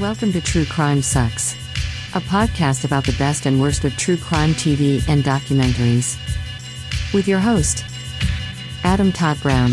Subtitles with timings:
[0.00, 1.54] Welcome to True Crime Sucks,
[2.14, 6.18] a podcast about the best and worst of true crime TV and documentaries.
[7.14, 7.82] With your host,
[8.84, 9.70] Adam Todd Brown.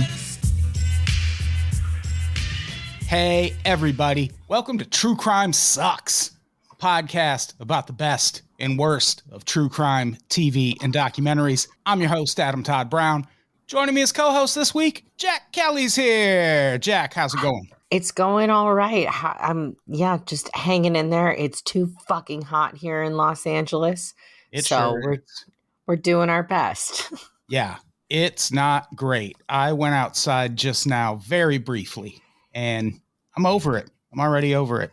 [3.06, 4.32] Hey, everybody.
[4.48, 6.32] Welcome to True Crime Sucks,
[6.72, 11.68] a podcast about the best and worst of true crime TV and documentaries.
[11.86, 13.28] I'm your host, Adam Todd Brown.
[13.74, 16.78] Joining me as co host this week, Jack Kelly's here.
[16.78, 17.68] Jack, how's it going?
[17.90, 19.08] It's going all right.
[19.10, 21.34] I'm yeah, just hanging in there.
[21.34, 24.14] It's too fucking hot here in Los Angeles.
[24.52, 25.46] It so sure we're is.
[25.88, 27.12] we're doing our best.
[27.50, 27.78] Yeah,
[28.10, 29.38] it's not great.
[29.50, 32.22] I went outside just now, very briefly,
[32.54, 32.94] and
[33.36, 33.90] I'm over it.
[34.14, 34.92] I'm already over it.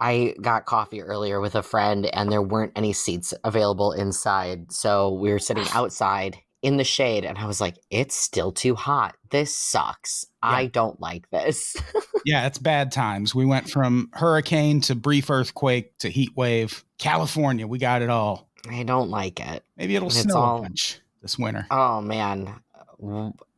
[0.00, 4.72] I got coffee earlier with a friend and there weren't any seats available inside.
[4.72, 8.74] So we were sitting outside in the shade and I was like, it's still too
[8.76, 9.16] hot.
[9.30, 10.26] This sucks.
[10.42, 11.76] I don't like this.
[12.24, 13.34] Yeah, it's bad times.
[13.34, 16.84] We went from hurricane to brief earthquake to heat wave.
[16.98, 18.48] California, we got it all.
[18.70, 19.64] I don't like it.
[19.76, 21.66] Maybe it'll It's snow all- a bunch this winter.
[21.72, 22.54] Oh man.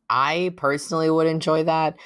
[0.09, 1.97] I personally would enjoy that.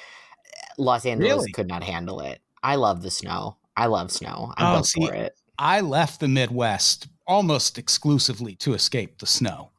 [0.77, 1.51] Los Angeles Really?
[1.53, 2.41] could not handle it.
[2.61, 3.55] I love the snow.
[3.77, 4.53] I love snow.
[4.57, 5.35] I'm Oh, see, for it.
[5.57, 9.71] I left the Midwest almost exclusively to escape the snow.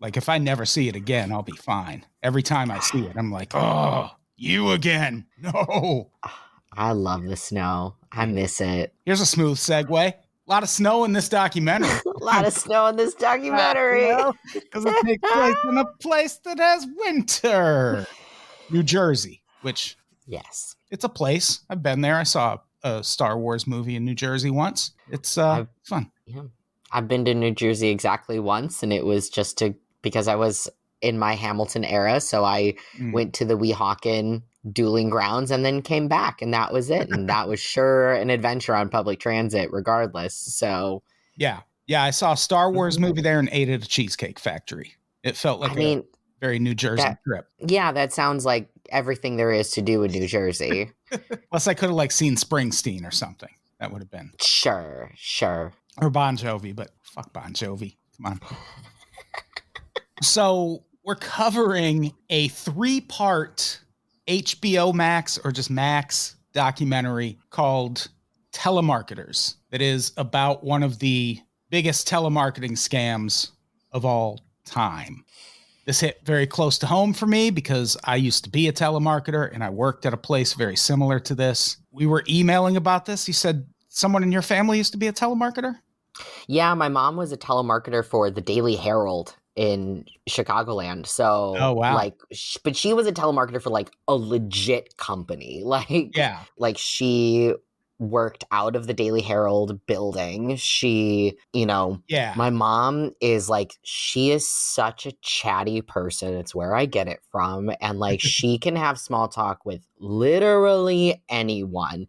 [0.00, 2.04] Like if I never see it again, I'll be fine.
[2.22, 5.26] Every time I see it, I'm like, oh, you again.
[5.42, 6.10] No.
[6.72, 7.96] I love the snow.
[8.12, 8.94] I miss it.
[9.04, 9.90] Here's a smooth segue.
[10.12, 10.14] A
[10.46, 11.88] lot of snow in this documentary.
[12.06, 14.08] A lot of snow in this documentary.
[14.54, 18.06] Because it takes place in a place that has winter.
[18.70, 20.76] New Jersey, which Yes.
[20.90, 21.60] it's a place.
[21.68, 22.16] I've been there.
[22.16, 24.92] I saw a Star Wars movie in New Jersey once.
[25.10, 26.10] It's uh, I've- fun.
[26.26, 26.42] Yeah.
[26.92, 30.68] I've been to New Jersey exactly once, and it was just to because I was
[31.00, 32.20] in my Hamilton era.
[32.20, 33.12] So I Mm.
[33.12, 37.08] went to the Weehawken dueling grounds and then came back, and that was it.
[37.10, 40.34] And that was sure an adventure on public transit, regardless.
[40.36, 41.02] So,
[41.36, 41.60] Yeah.
[41.86, 42.02] Yeah.
[42.02, 44.94] I saw a Star Wars movie there and ate at a cheesecake factory.
[45.22, 45.80] It felt like Mm-hmm.
[45.80, 46.04] I mean,
[46.40, 47.46] very New Jersey that- trip.
[47.66, 50.90] yeah, that sounds like everything there is to do in New Jersey.
[51.50, 53.50] Plus, I could have like seen Springsteen or something.
[53.78, 55.72] That would have been sure, sure.
[56.00, 57.96] or Bon Jovi, but fuck Bon Jovi.
[58.18, 58.40] Come on.
[60.22, 63.80] So we're covering a three-part
[64.28, 68.08] HBO Max or just Max documentary called
[68.52, 69.56] Telemarketers.
[69.70, 73.50] That is about one of the biggest telemarketing scams
[73.92, 75.24] of all time.
[75.86, 79.52] This hit very close to home for me because I used to be a telemarketer
[79.52, 81.78] and I worked at a place very similar to this.
[81.90, 83.26] We were emailing about this.
[83.26, 85.76] You said someone in your family used to be a telemarketer?
[86.46, 91.06] Yeah, my mom was a telemarketer for the Daily Herald in Chicagoland.
[91.06, 91.94] So, Oh, wow.
[91.94, 95.62] like, sh- but she was a telemarketer for like a legit company.
[95.70, 96.40] Like, Yeah.
[96.58, 97.54] like she
[97.98, 100.56] worked out of the Daily Herald building.
[100.56, 102.32] She, you know, Yeah.
[102.34, 106.32] my mom is like, she is such a chatty person.
[106.32, 107.70] It's where I get it from.
[107.82, 112.06] And like, she can have small talk with literally anyone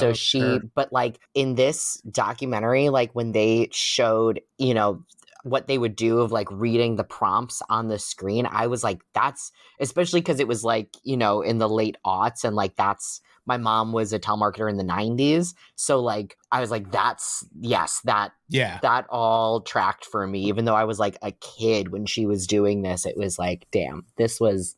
[0.00, 0.60] so Oh, she sure.
[0.74, 5.04] but like in this documentary like when they showed you know
[5.50, 9.00] what they would do of like reading the prompts on the screen i was like
[9.14, 13.20] that's especially because it was like you know in the late aughts and like that's
[13.46, 18.00] my mom was a telemarketer in the 90s so like i was like that's yes
[18.04, 18.78] that Yeah.
[18.82, 22.46] that all tracked for me even though i was like a kid when she was
[22.46, 24.76] doing this it was like damn this was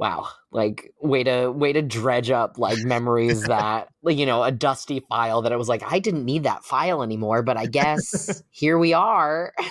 [0.00, 4.50] wow like way to way to dredge up like memories that like you know a
[4.50, 8.42] dusty file that i was like i didn't need that file anymore but i guess
[8.50, 9.52] here we are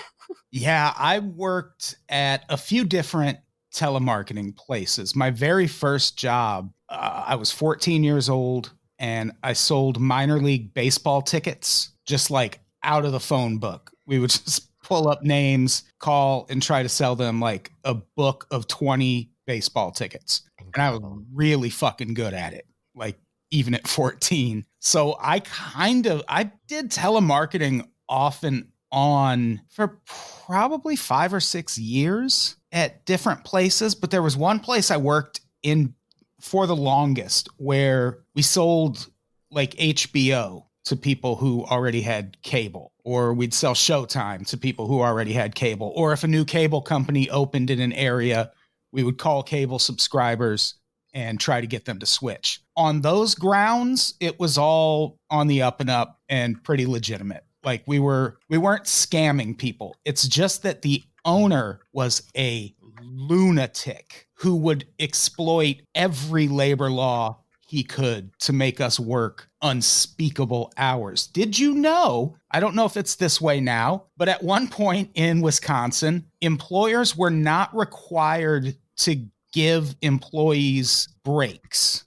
[0.50, 3.38] Yeah, I worked at a few different
[3.72, 5.14] telemarketing places.
[5.14, 10.74] My very first job, uh, I was 14 years old and I sold minor league
[10.74, 13.92] baseball tickets just like out of the phone book.
[14.06, 18.46] We would just pull up names, call, and try to sell them like a book
[18.50, 20.42] of 20 baseball tickets.
[20.60, 21.02] And I was
[21.34, 23.18] really fucking good at it, like
[23.50, 24.64] even at 14.
[24.78, 29.98] So I kind of I did telemarketing off and on for
[30.46, 35.40] probably 5 or 6 years at different places, but there was one place I worked
[35.64, 35.94] in
[36.38, 39.08] for the longest where we sold
[39.50, 45.00] like HBO to people who already had cable or we'd sell Showtime to people who
[45.00, 48.52] already had cable or if a new cable company opened in an area
[48.92, 50.74] we would call cable subscribers
[51.12, 52.60] and try to get them to switch.
[52.76, 57.44] On those grounds, it was all on the up and up and pretty legitimate.
[57.64, 59.96] Like we were we weren't scamming people.
[60.04, 67.40] It's just that the owner was a lunatic who would exploit every labor law
[67.70, 71.28] he could to make us work unspeakable hours.
[71.28, 72.34] Did you know?
[72.50, 77.16] I don't know if it's this way now, but at one point in Wisconsin, employers
[77.16, 82.06] were not required to give employees breaks.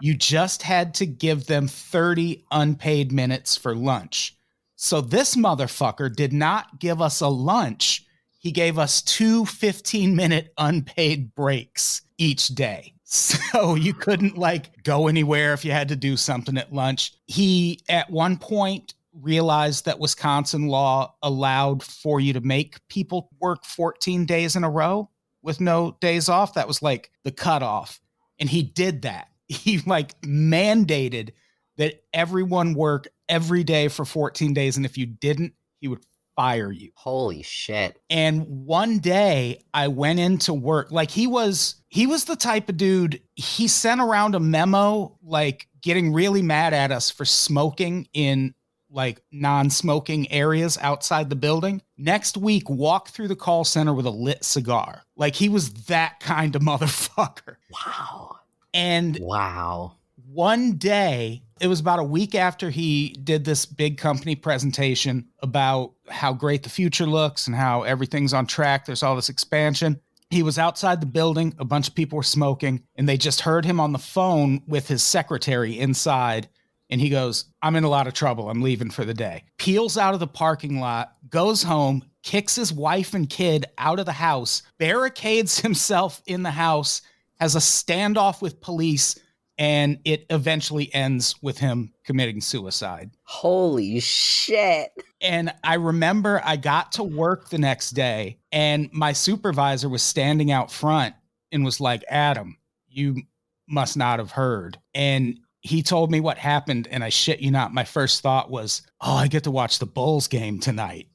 [0.00, 4.36] You just had to give them 30 unpaid minutes for lunch.
[4.74, 8.04] So this motherfucker did not give us a lunch.
[8.40, 12.94] He gave us two 15 minute unpaid breaks each day.
[13.10, 17.14] So you couldn't like go anywhere if you had to do something at lunch.
[17.26, 23.64] He at one point realized that Wisconsin law allowed for you to make people work
[23.64, 25.08] 14 days in a row
[25.42, 26.52] with no days off.
[26.54, 27.98] That was like the cutoff.
[28.38, 29.28] And he did that.
[29.48, 31.30] He like mandated
[31.78, 34.76] that everyone work every day for 14 days.
[34.76, 36.04] And if you didn't, he would
[36.38, 36.92] fire you.
[36.94, 37.98] Holy shit.
[38.08, 40.92] And one day I went into work.
[40.92, 45.66] Like he was he was the type of dude, he sent around a memo like
[45.80, 48.54] getting really mad at us for smoking in
[48.88, 51.82] like non-smoking areas outside the building.
[51.96, 55.02] Next week walk through the call center with a lit cigar.
[55.16, 57.56] Like he was that kind of motherfucker.
[57.72, 58.36] Wow.
[58.72, 59.94] And Wow.
[60.30, 65.92] one day it was about a week after he did this big company presentation about
[66.08, 68.86] how great the future looks and how everything's on track.
[68.86, 70.00] There's all this expansion.
[70.30, 71.54] He was outside the building.
[71.58, 74.88] A bunch of people were smoking and they just heard him on the phone with
[74.88, 76.48] his secretary inside
[76.90, 78.50] and he goes i'm in a lot of trouble.
[78.50, 79.44] I'm leaving for the day.
[79.58, 84.06] Peels out of the parking lot goes home kicks his wife and kid out of
[84.06, 87.02] the house barricades himself in the house
[87.40, 89.18] has a standoff with police
[89.58, 93.10] and it eventually ends with him committing suicide.
[93.24, 94.90] Holy shit.
[95.20, 100.52] And I remember I got to work the next day, and my supervisor was standing
[100.52, 101.14] out front
[101.50, 102.56] and was like, Adam,
[102.88, 103.22] you
[103.68, 104.78] must not have heard.
[104.94, 108.82] And he told me what happened, and I shit you not, my first thought was,
[109.00, 111.08] Oh, I get to watch the Bulls game tonight.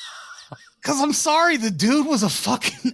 [0.82, 2.92] Cause I'm sorry, the dude was a fucking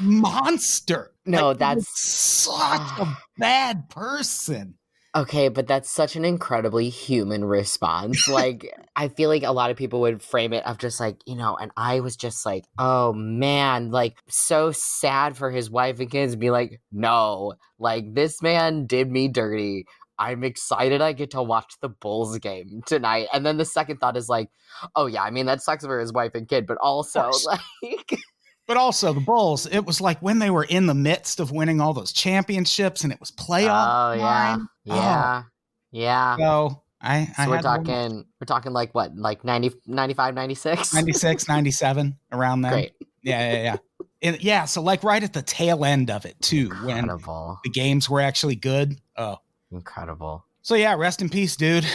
[0.00, 1.12] monster.
[1.24, 4.74] No, Like, that's such a bad person.
[5.14, 8.28] okay, but that's such an incredibly human response.
[8.36, 11.36] Like, I feel like a lot of people would frame it of just like, you
[11.36, 16.10] know, and I was just like, oh man, like so sad for his wife and
[16.10, 16.36] kids.
[16.36, 19.84] Be like, no, like this man did me dirty.
[20.18, 23.28] I'm excited I get to watch the Bulls game tonight.
[23.34, 24.48] And then the second thought is like,
[24.94, 28.18] oh yeah, I mean that sucks for his wife and kid, but also like
[28.66, 31.80] But also the Bulls, it was like when they were in the midst of winning
[31.80, 34.20] all those championships and it was playoff Oh yeah.
[34.56, 34.68] time.
[34.84, 35.42] Yeah.
[35.92, 36.36] Yeah.
[36.36, 39.14] So I, I we're had one- talking we're talking like what?
[39.16, 40.94] Like 90 95 96?
[40.94, 42.72] 96, 97, around then.
[42.72, 42.92] Great.
[43.22, 43.76] Yeah, yeah, yeah.
[44.22, 47.60] And yeah, so like right at the tail end of it too, when Incredible.
[47.62, 48.98] the games were actually good.
[49.16, 49.36] Oh.
[49.70, 50.44] Incredible.
[50.62, 51.86] So yeah, rest in peace, dude.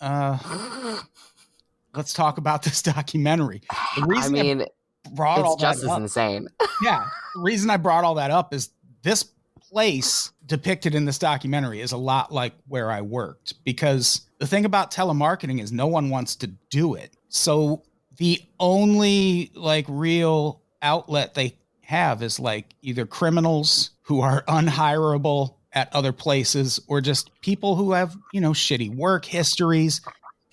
[0.00, 0.38] Uh
[1.94, 3.60] let's talk about this documentary.
[3.96, 4.66] The reason I mean,
[5.12, 6.00] Brought all it's just that as up.
[6.00, 6.48] insane.
[6.82, 7.06] yeah.
[7.34, 8.70] The reason I brought all that up is
[9.02, 9.24] this
[9.70, 14.64] place depicted in this documentary is a lot like where I worked because the thing
[14.64, 17.16] about telemarketing is no one wants to do it.
[17.28, 17.82] So
[18.16, 25.92] the only like real outlet they have is like either criminals who are unhirable at
[25.92, 30.00] other places or just people who have, you know, shitty work histories,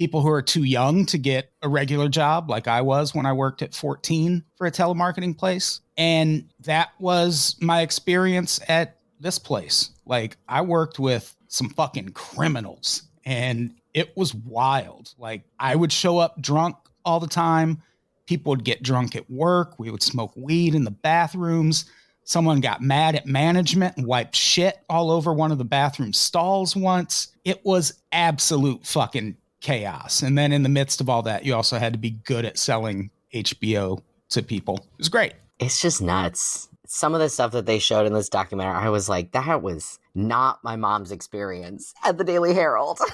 [0.01, 3.34] people who are too young to get a regular job like I was when I
[3.34, 5.81] worked at 14 for a telemarketing place.
[5.96, 9.91] And that was my experience at this place.
[10.08, 15.13] Like I worked with some fucking criminals and it was wild.
[15.20, 17.84] Like I would show up drunk all the time.
[18.25, 19.77] People would get drunk at work.
[19.77, 21.86] We would smoke weed in the bathrooms.
[22.24, 26.75] Someone got mad at management and wiped shit all over one of the bathroom stalls
[26.75, 27.27] once.
[27.46, 30.22] It was absolute fucking chaos.
[30.22, 32.58] And then in the midst of all that, you also had to be good at
[32.58, 34.77] selling HBO to people.
[34.77, 35.34] It was great.
[35.60, 36.68] It's just nuts.
[36.88, 40.00] Some of the stuff that they showed in this documentary, I was like, that was
[40.13, 43.00] not my mom's experience at the Daily Herald.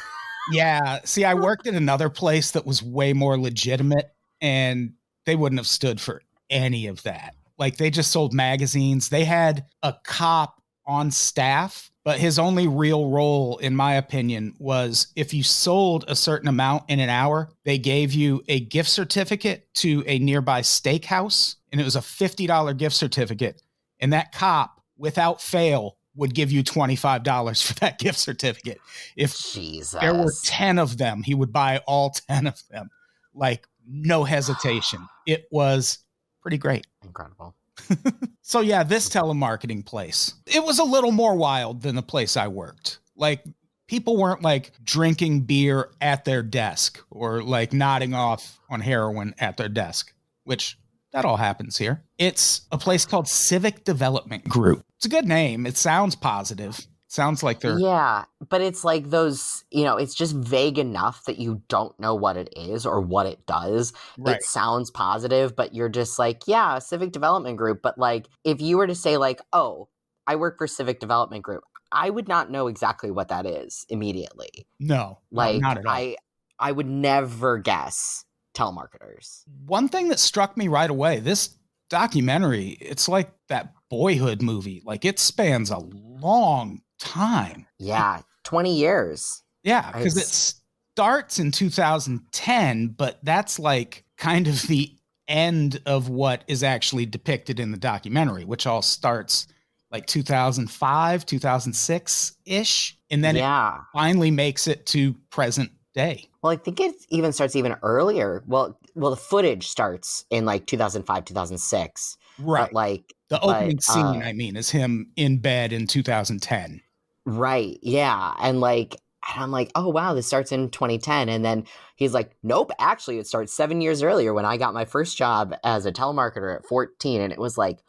[0.51, 0.99] Yeah.
[1.03, 4.93] See, I worked at another place that was way more legitimate and
[5.25, 7.35] they wouldn't have stood for any of that.
[7.57, 9.09] Like they just sold magazines.
[9.09, 15.07] They had a cop on staff, but his only real role, in my opinion, was
[15.17, 19.67] if you sold a certain amount in an hour, they gave you a gift certificate
[19.73, 21.57] to a nearby steakhouse.
[21.69, 23.61] And it was a $50 gift certificate.
[23.99, 28.79] And that cop, without fail, would give you $25 for that gift certificate.
[29.17, 29.99] If Jesus.
[29.99, 32.89] there were 10 of them he would buy all 10 of them
[33.35, 35.99] like no hesitation it was
[36.41, 37.53] pretty great Incredible.
[38.41, 42.47] so yeah this telemarketing place it was a little more wild than the place i
[42.47, 43.43] worked like
[43.87, 49.57] people weren't like drinking beer at their desk or like nodding off on heroin at
[49.57, 50.77] their desk, which
[51.13, 52.03] that all happens here.
[52.17, 54.83] It's a place called Civic Development Group.
[54.97, 55.65] It's a good name.
[55.65, 56.85] It sounds positive.
[57.07, 61.37] Sounds like they're Yeah, but it's like those, you know, it's just vague enough that
[61.39, 63.93] you don't know what it is or what it does.
[64.17, 64.35] right.
[64.35, 67.81] It sounds positive, but you're just like, yeah, civic development group.
[67.81, 69.87] But like, if you were to say, like, oh,
[70.27, 74.67] I work for civic development group, I would not know exactly what that is immediately.
[74.77, 75.93] No, Like, not at all.
[75.93, 76.17] I,
[76.59, 79.43] I would never guess telemarketers.
[79.65, 81.57] One thing that struck me right away, this
[81.89, 84.81] documentary, it's like that boyhood movie.
[84.85, 87.65] Like it spans a long time.
[87.79, 89.43] Yeah, 20 years.
[89.63, 90.57] Yeah, because it
[90.95, 94.91] starts in 2010, but that's like kind of the
[95.27, 99.47] end of what is actually depicted in the documentary, which all starts
[99.91, 102.97] like 2005, 2006 ish.
[103.09, 103.79] And then it yeah.
[103.93, 106.25] finally makes it to present day.
[106.41, 108.43] Well, I think it even starts even earlier.
[108.47, 112.17] Well, well, the footage starts in like 2005, 2006.
[112.39, 112.61] Right.
[112.61, 116.81] But like, the but, opening scene, uh, I mean, is him in bed in 2010.
[117.27, 117.77] Right.
[117.83, 118.33] Yeah.
[118.39, 118.95] And like,
[119.33, 121.27] and I'm like, oh, wow, this starts in 2010.
[121.27, 121.65] And then
[121.95, 125.53] he's like, nope, actually, it starts seven years earlier when I got my first job
[125.63, 127.21] as a telemarketer at 14.
[127.21, 127.79] And it was like,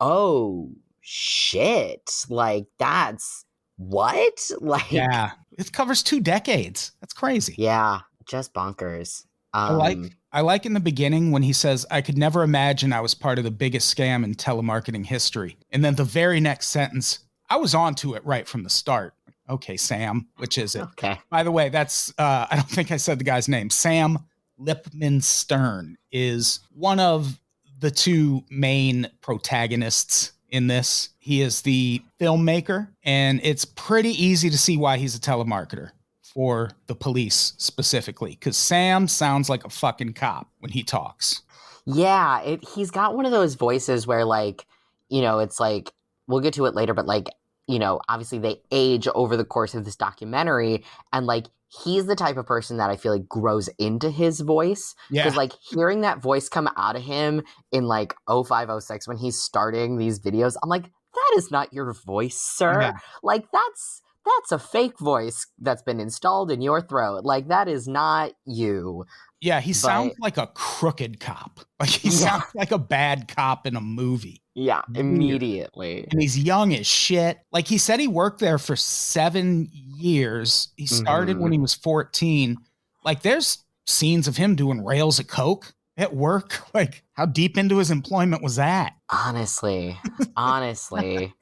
[0.00, 0.70] oh,
[1.00, 2.26] shit.
[2.28, 3.44] Like, that's
[3.76, 4.50] what?
[4.60, 5.30] Like, Yeah.
[5.58, 6.92] It covers two decades.
[7.00, 7.54] That's crazy.
[7.58, 9.24] yeah, just bonkers.
[9.54, 9.98] Um, I like
[10.32, 13.36] I like in the beginning when he says, I could never imagine I was part
[13.36, 15.58] of the biggest scam in telemarketing history.
[15.70, 17.18] And then the very next sentence,
[17.52, 19.12] I was onto it right from the start.
[19.50, 20.80] Okay, Sam, which is it?
[20.80, 21.20] Okay.
[21.28, 23.68] By the way, that's uh I don't think I said the guy's name.
[23.68, 24.20] Sam
[24.58, 27.38] Lipman Stern is one of
[27.78, 31.10] the two main protagonists in this.
[31.18, 35.90] He is the filmmaker, and it's pretty easy to see why he's a telemarketer
[36.22, 38.30] for the police specifically.
[38.30, 41.42] Because Sam sounds like a fucking cop when he talks.
[41.84, 44.64] Yeah, it, he's got one of those voices where, like,
[45.10, 45.92] you know, it's like
[46.26, 47.28] we'll get to it later, but like,
[47.66, 51.46] you know, obviously they age over the course of this documentary, and like
[51.84, 55.22] he's the type of person that I feel like grows into his voice Yeah.
[55.24, 59.96] because like hearing that voice come out of him in like 0506 when he's starting
[59.96, 62.80] these videos, I'm like, that is not your voice, sir.
[62.80, 62.92] Yeah.
[63.22, 67.24] Like that's that's a fake voice that's been installed in your throat.
[67.24, 69.04] Like that is not you.
[69.40, 71.60] Yeah, he But- sounds like a crooked cop.
[71.80, 72.14] Like he Yeah.
[72.14, 74.40] sounds like a bad cop in a movie.
[74.54, 76.06] Yeah, immediately.
[76.10, 77.38] and he's young as shit.
[77.50, 80.68] Like he said, he worked there for seven years.
[80.76, 81.52] He started when mm-hmm.
[81.54, 82.58] he was 14.
[83.04, 86.60] Like there's scenes of him doing rails of coke at work.
[86.74, 88.94] Like how deep into his employment was that?
[89.10, 89.98] Honestly,
[90.36, 91.34] honestly.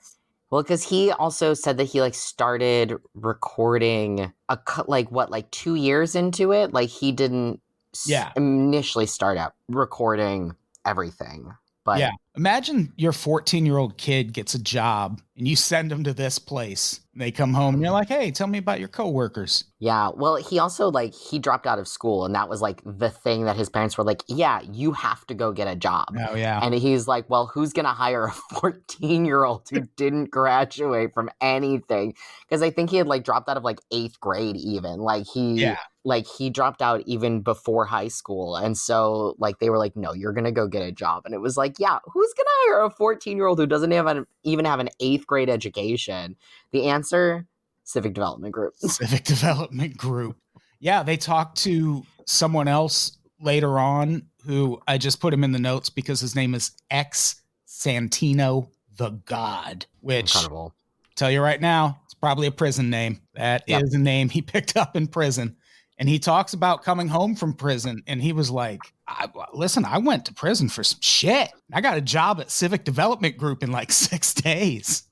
[0.51, 5.51] Well, because he also said that he like started recording a cut like what like
[5.53, 6.73] two years into it.
[6.75, 7.61] Like he didn't
[7.95, 8.33] s- Yeah.
[8.37, 11.55] initially start out recording everything,
[11.91, 12.13] but yeah.
[12.37, 16.39] Imagine your 14 year old kid gets a job and you send them to this
[16.39, 17.01] place.
[17.17, 19.65] They come home and you're like, hey, tell me about your coworkers.
[19.81, 23.11] Yeah, well, he also like he dropped out of school, and that was like the
[23.11, 26.35] thing that his parents were like, "Yeah, you have to go get a job." Oh,
[26.37, 26.61] yeah.
[26.63, 32.15] And he's like, "Well, who's gonna hire a fourteen-year-old who didn't graduate from anything?"
[32.47, 35.55] Because I think he had like dropped out of like eighth grade, even like he,
[35.55, 35.79] Yeah.
[36.05, 40.13] Like he dropped out even before high school, and so like they were like, "No,
[40.13, 42.91] you're gonna go get a job," and it was like, "Yeah, who's gonna hire a
[42.91, 46.37] fourteen-year-old who doesn't have an, even have an eighth grade education?"
[46.73, 47.47] The answer:
[47.85, 48.75] Civic Development Group.
[48.79, 50.37] Civic Development Group.
[50.79, 55.59] Yeah, they talked to someone else later on who I just put him in the
[55.59, 60.75] notes because his name is X Santino the God, which Incredible.
[61.17, 63.21] tell you right now, it's probably a prison name.
[63.35, 64.01] That is Yep.
[64.01, 65.57] a name he picked up in prison.
[66.01, 68.03] And he talks about coming home from prison.
[68.07, 71.51] And he was like, I, listen, I went to prison for some shit.
[71.75, 75.05] I got a job at Civic Development Group in like six days.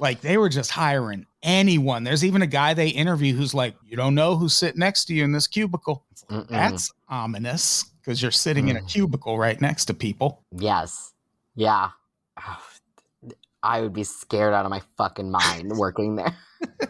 [0.00, 2.02] Like they were just hiring anyone.
[2.02, 5.14] There's even a guy they interview who's like, you don't know who's sitting next to
[5.14, 6.04] you in this cubicle.
[6.28, 8.88] Like, That's ominous because you're sitting in a Mm.
[8.88, 10.42] cubicle right next to people.
[10.50, 11.12] Yes.
[11.54, 11.90] Yeah.
[13.62, 16.36] I would be scared out of my fucking mind working there.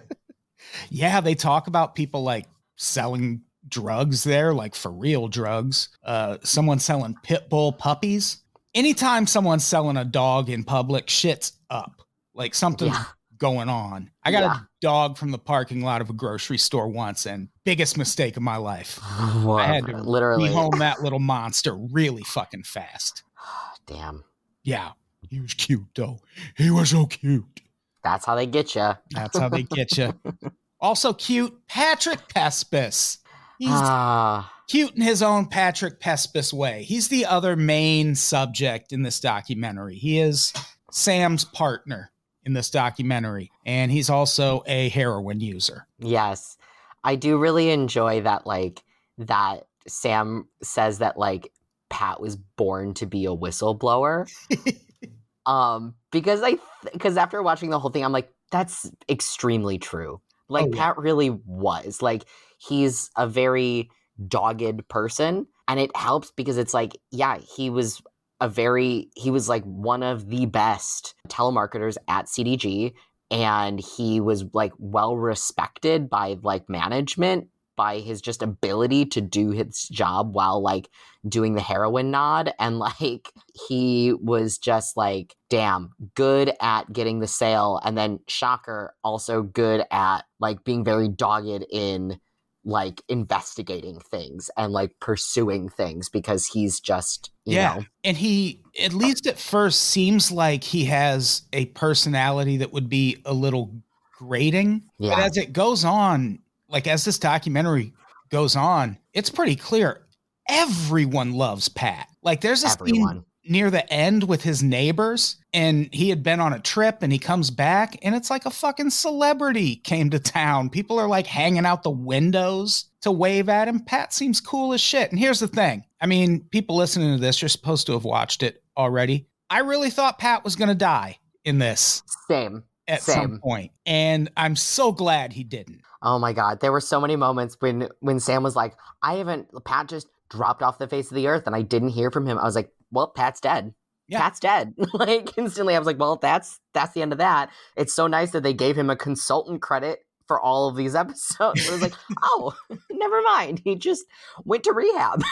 [0.88, 2.46] Yeah, they talk about people like
[2.82, 5.88] selling drugs there, like for real drugs.
[6.04, 8.38] Uh, someone selling pit bull puppies.
[8.74, 12.02] Anytime someone's selling a dog in public, shit's up.
[12.34, 13.04] Like something's Yeah.
[13.38, 14.10] going on.
[14.24, 14.54] I got Yeah.
[14.54, 18.42] a dog from the parking lot of a grocery store once, and biggest mistake of
[18.42, 18.96] my life.
[19.42, 19.60] Whatever.
[19.60, 20.48] I had to Literally.
[20.48, 23.22] Be home that little monster really fucking fast.
[23.86, 24.24] Damn.
[24.64, 24.92] Yeah,
[25.28, 26.18] he was cute though.
[26.56, 27.60] He was so cute.
[28.02, 28.92] That's how they get you.
[29.10, 30.14] That's how they get you.
[30.82, 33.18] Also cute, Patrick Pespas.
[33.58, 36.82] He's Ah, cute in his own Patrick Pespas way.
[36.82, 39.94] He's the other main subject in this documentary.
[39.96, 40.52] He is
[40.90, 42.10] Sam's partner
[42.44, 45.86] in this documentary, and he's also a heroin user.
[45.98, 46.56] yes.
[47.04, 48.82] I do really enjoy that like
[49.18, 51.52] that Sam says that like
[51.90, 54.28] Pat was born to be a whistleblower.
[55.46, 56.58] um because I
[56.92, 60.20] because after watching the whole thing I'm like that's extremely true.
[60.52, 60.82] Oh, like Oh, yeah.
[60.82, 62.02] Pat really was.
[62.02, 62.24] Like
[62.58, 63.90] he's a very
[64.28, 68.02] dogged person and it helps because it's like yeah, he was
[68.40, 72.92] a very he was like one of the best telemarketers at CDG
[73.30, 79.50] and he was like well respected by like management by his just ability to do
[79.50, 80.88] his job while like
[81.28, 83.32] doing the heroin nod and like
[83.68, 89.84] he was just like damn good at getting the sale and then shocker also good
[89.90, 92.18] at like being very dogged in
[92.64, 97.74] like investigating things and like pursuing things because he's just you Yeah.
[97.76, 102.88] know And he, at least at first, seems like he has a personality that would
[102.88, 103.74] be a little
[104.18, 104.82] grating.
[105.00, 106.38] But as it goes on,
[106.72, 107.92] like as this documentary
[108.30, 110.06] goes on, it's pretty clear
[110.48, 112.08] everyone loves Pat.
[112.22, 116.40] Like there's a scene everyone near the end with his neighbors and he had been
[116.40, 120.18] on a trip and he comes back and it's like a fucking celebrity came to
[120.18, 120.70] town.
[120.70, 123.80] People are like hanging out the windows to wave at him.
[123.80, 125.10] Pat seems cool as shit.
[125.10, 125.84] And here's the thing.
[126.00, 129.26] I mean, people listening to this, you're supposed to have watched it already.
[129.50, 134.30] I really thought Pat was going to die in this same at some point, And
[134.36, 135.82] I'm so glad he didn't.
[136.02, 139.48] Oh my god, there were so many moments when when Sam was like, "I haven't."
[139.64, 142.38] Pat just dropped off the face of the earth, and I didn't hear from him.
[142.38, 143.72] I was like, "Well, Pat's dead.
[144.08, 144.18] Yeah.
[144.18, 147.94] Pat's dead." like instantly, I was like, "Well, that's that's the end of that." It's
[147.94, 151.68] so nice that they gave him a consultant credit for all of these episodes.
[151.68, 152.52] I was like, "Oh,
[152.90, 153.60] never mind.
[153.64, 154.04] He just
[154.44, 155.22] went to rehab."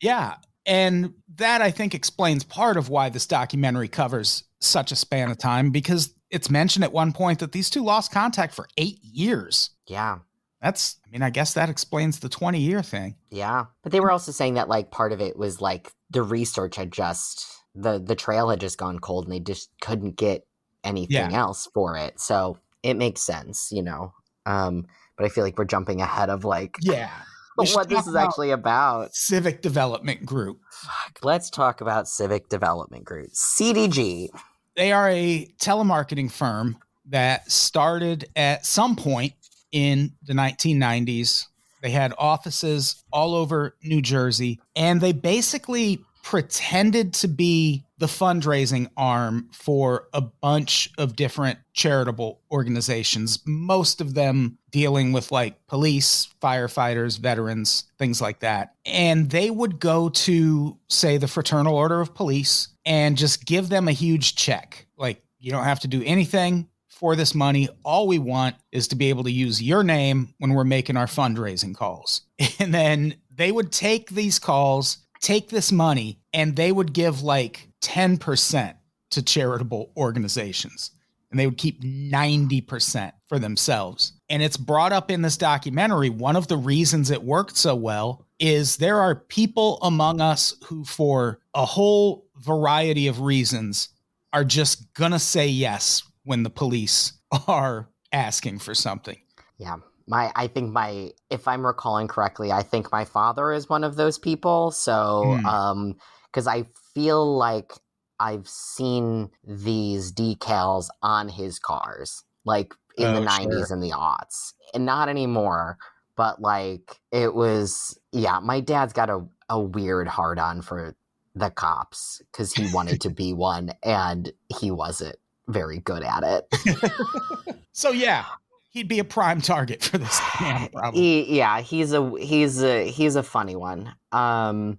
[0.00, 0.36] Yeah.
[0.66, 5.38] And that I think explains part of why this documentary covers such a span of
[5.38, 9.70] time because it's mentioned at one point that these two lost contact for eight years.
[9.86, 10.18] yeah,
[10.60, 13.16] That's, I mean, I guess that explains the 20 year thing.
[13.30, 13.66] yeah.
[13.82, 16.92] But they were also saying that like part of it was like the research had
[16.92, 20.46] just the the trail had just gone cold, and they just couldn't get
[20.82, 22.18] anything else for it.
[22.20, 24.12] So it makes sense, you know.
[24.46, 24.86] Um,
[25.16, 27.10] but I feel like we're jumping ahead of like Yeah.
[27.56, 29.14] What this is actually about.
[29.14, 30.60] Civic Development Group.
[30.70, 34.28] Fuck, Let's talk about Civic Development Group, CDG.
[34.76, 39.32] They are a telemarketing firm that started at some point
[39.72, 41.46] in the 1990s.
[41.82, 48.88] They had offices all over New Jersey, and they basically pretended to be the fundraising
[48.96, 56.28] arm for a bunch of different charitable organizations, most of them dealing with like police,
[56.42, 58.74] firefighters, veterans, things like that.
[58.84, 63.88] And they would go to, say, the Fraternal Order of Police and just give them
[63.88, 64.86] a huge check.
[64.96, 67.68] Like, you don't have to do anything for this money.
[67.84, 71.06] All we want is to be able to use your name when we're making our
[71.06, 72.22] fundraising calls.
[72.58, 77.68] And then they would take these calls, take this money, and they would give like
[77.82, 78.74] 10%
[79.10, 80.92] to charitable organizations.
[81.30, 84.12] And they would keep 90% for themselves.
[84.28, 86.08] And it's brought up in this documentary.
[86.08, 90.84] One of the reasons it worked so well is there are people among us who,
[90.84, 93.88] for a whole variety of reasons,
[94.32, 97.12] are just gonna say yes when the police
[97.48, 99.18] are asking for something.
[99.58, 99.76] Yeah.
[100.08, 103.96] My I think my if I'm recalling correctly, I think my father is one of
[103.96, 104.70] those people.
[104.70, 105.44] So Hmm.
[105.44, 105.96] um
[106.32, 107.72] cuz I feel like
[108.20, 114.52] I've seen these decals on his cars like in the Oh, 90s and the aughts.
[114.74, 115.78] And not anymore,
[116.16, 120.96] but like it was yeah, my dad's got a a weird hard on for
[121.36, 127.56] the cops cuz he wanted to be one and he wasn't very good at it.
[127.76, 128.24] So yeah,
[128.70, 130.18] he'd be a prime target for this.
[130.94, 133.94] He, yeah, he's a he's a he's a funny one.
[134.12, 134.78] Um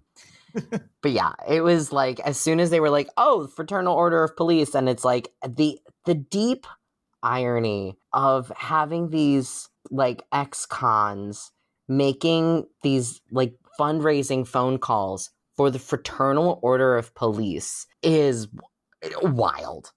[1.03, 4.35] but yeah, it was like as soon as they were like, "Oh, Fraternal Order of
[4.35, 6.65] Police," and it's like the the deep
[7.21, 11.51] irony of having these like ex-cons
[11.87, 18.47] making these like fundraising phone calls for the Fraternal Order of Police is
[19.21, 19.91] wild.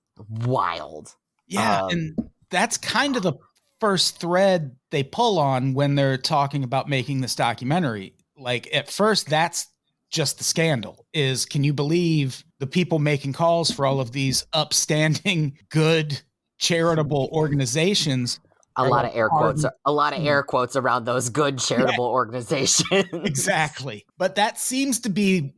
[0.45, 1.15] Wild.
[1.47, 3.35] Yeah, Um, and that's kind of the
[3.81, 8.15] first thread they pull on when they're talking about making this documentary.
[8.37, 9.67] Like at first that's
[10.11, 14.45] just the scandal is can you believe the people making calls for all of these
[14.53, 16.21] upstanding good
[16.59, 18.41] charitable organizations
[18.77, 23.05] a lot of air quotes a lot of air quotes around those good charitable organizations
[23.13, 24.07] exactly.
[24.19, 25.53] But that seems to be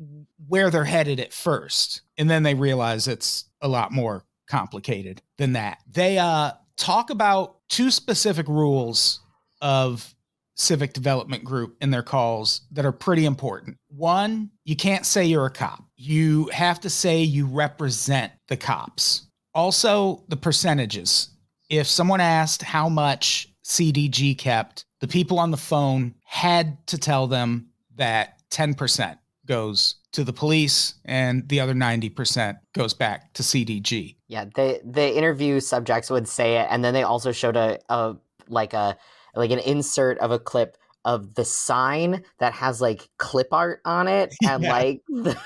[0.49, 2.03] where they're headed at first.
[2.19, 5.79] And then they realize it's a lot more complicated than that.
[5.91, 9.21] They uh, talk about two specific rules
[9.61, 10.15] of
[10.55, 13.79] civic development group in their calls that are pretty important.
[13.89, 15.83] One, you can't say you're a cop.
[15.97, 19.27] You have to say you represent the cops.
[19.55, 21.29] Also, the percentages.
[21.73, 27.27] If someone asked how much CDG kept, the people on the phone had to tell
[27.27, 34.17] them that 10% goes to the police and the other 90% goes back to CDG.
[34.29, 38.17] Yeah, the the interview subjects would say it, and then they also showed a, a
[38.49, 38.99] like a
[39.35, 44.09] like an insert of a clip of the sign that has like clip art on
[44.09, 44.71] it, and Yeah.
[44.73, 45.03] like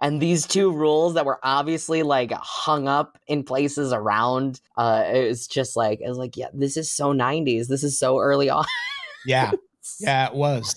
[0.00, 4.60] and these two rules that were obviously like hung up in places around.
[4.76, 7.68] Uh, it was just like it was like, yeah, this is so '90s.
[7.68, 8.64] This is so early on.
[9.24, 9.52] Yeah.
[10.00, 10.74] Yeah, it was.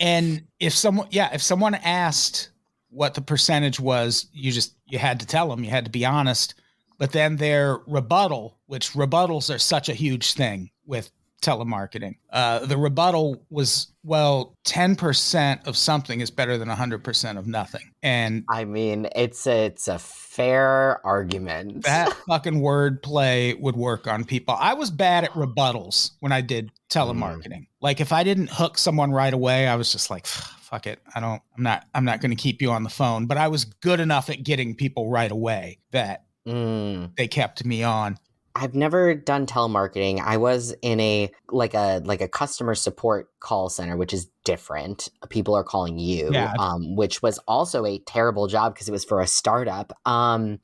[0.00, 2.50] And if someone, yeah, if someone asked
[2.90, 5.64] what the percentage was, you just you had to tell them.
[5.64, 6.54] You had to be honest.
[6.98, 11.10] But then their rebuttal, which rebuttals are such a huge thing with
[11.42, 17.38] telemarketing, uh, the rebuttal was well, ten percent of something is better than hundred percent
[17.38, 21.84] of nothing, and I mean, it's a, it's a fair argument.
[21.84, 24.56] that fucking wordplay would work on people.
[24.58, 27.66] I was bad at rebuttals when I did telemarketing.
[27.80, 31.00] Like if I didn't hook someone right away, I was just like, fuck it.
[31.14, 33.48] I don't I'm not I'm not going to keep you on the phone, but I
[33.48, 37.14] was good enough at getting people right away that Mm.
[37.16, 38.16] they kept me on.
[38.60, 40.20] I've never done telemarketing.
[40.20, 45.08] I was in a like a like a customer support call center, which is different.
[45.28, 46.52] People are calling you, Yeah.
[46.58, 49.92] um, which was also a terrible job because it was for a startup.
[50.04, 50.58] Um,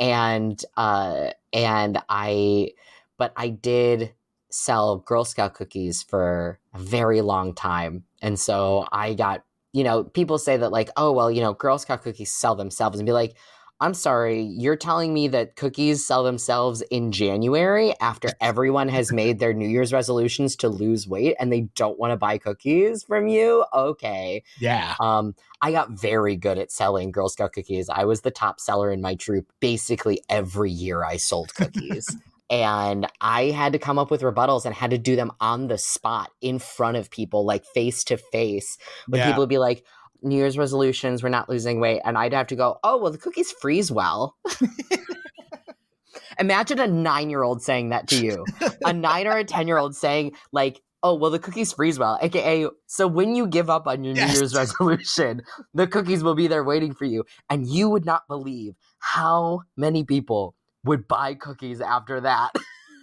[0.00, 2.70] and uh, and I,
[3.18, 4.14] but I did
[4.50, 10.04] sell Girl Scout cookies for a very long time, and so I got you know
[10.04, 13.12] people say that like oh well you know Girl Scout cookies sell themselves and be
[13.12, 13.36] like.
[13.80, 19.38] I'm sorry, you're telling me that cookies sell themselves in January after everyone has made
[19.38, 23.28] their New Year's resolutions to lose weight and they don't want to buy cookies from
[23.28, 23.64] you?
[23.74, 24.42] Okay.
[24.58, 24.94] Yeah.
[24.98, 27.90] Um, I got very good at selling Girl Scout cookies.
[27.90, 32.06] I was the top seller in my troop basically every year I sold cookies.
[32.50, 35.78] and I had to come up with rebuttals and had to do them on the
[35.78, 38.78] spot in front of people, like face to face.
[39.08, 39.26] When Yeah.
[39.26, 39.84] people would be like,
[40.26, 42.00] New Year's resolutions, we're not losing weight.
[42.04, 44.36] And I'd have to go, oh, well, the cookies freeze well.
[46.38, 48.44] Imagine a nine year old saying that to you.
[48.84, 52.18] a nine or a 10 year old saying, like, oh, well, the cookies freeze well.
[52.20, 54.32] AKA, so when you give up on your Yes.
[54.34, 57.24] New Year's resolution, the cookies will be there waiting for you.
[57.48, 62.54] And you would not believe how many people would buy cookies after that.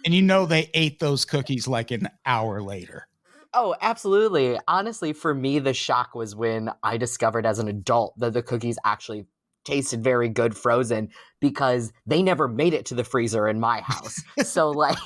[0.04, 3.06] And you know they ate those cookies like an hour later.
[3.54, 4.58] Oh, absolutely.
[4.66, 8.78] Honestly, for me, the shock was when I discovered as an adult that the cookies
[8.84, 9.26] actually
[9.64, 11.08] tasted very good frozen
[11.40, 14.20] because they never made it to the freezer in my house.
[14.42, 14.98] so, like,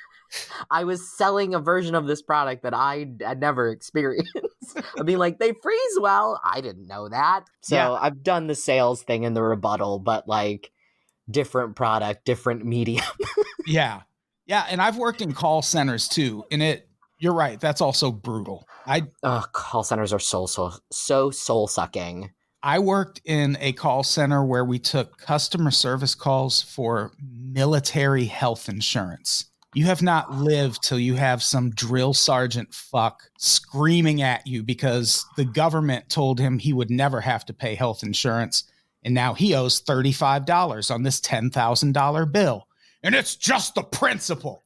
[0.70, 4.30] I was selling a version of this product that I had never experienced.
[4.98, 6.40] I mean, like, they freeze well.
[6.42, 7.44] I didn't know that.
[7.62, 7.92] So, Yeah.
[7.92, 10.70] I've done the sales thing in the rebuttal, but like,
[11.30, 13.04] different product, different medium.
[13.66, 14.02] Yeah.
[14.46, 16.88] Yeah, and I've worked in call centers too, and it
[17.22, 18.66] you're right, that's also brutal.
[18.84, 22.32] I Ugh, call centers are so, so, so soul sucking.
[22.64, 28.68] I worked in a call center where we took customer service calls for military health
[28.68, 29.46] insurance.
[29.72, 35.24] You have not lived till you have some drill sergeant fuck screaming at you because
[35.36, 38.64] the government told him he would never have to pay health insurance.
[39.04, 42.66] And now he owes $35 on this $10,000 bill.
[43.04, 44.64] And it's just the principle.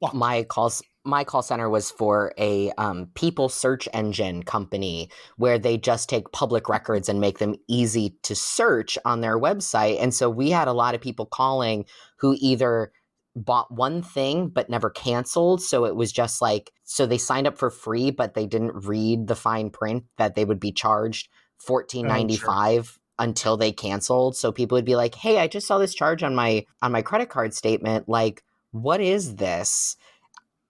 [0.00, 0.14] Fuck.
[0.14, 5.78] my calls my call center was for a um, people search engine company where they
[5.78, 10.02] just take public records and make them easy to search on their website.
[10.02, 11.84] And so we had a lot of people calling
[12.16, 12.92] who either
[13.36, 15.62] bought one thing but never canceled.
[15.62, 19.26] So it was just like so they signed up for free but they didn't read
[19.26, 21.28] the fine print that they would be charged
[21.66, 24.36] 14.95 until they canceled.
[24.36, 27.02] So people would be like hey i just saw this charge on my on my
[27.02, 28.08] credit card statement.
[28.08, 28.42] Like
[28.72, 29.96] what is this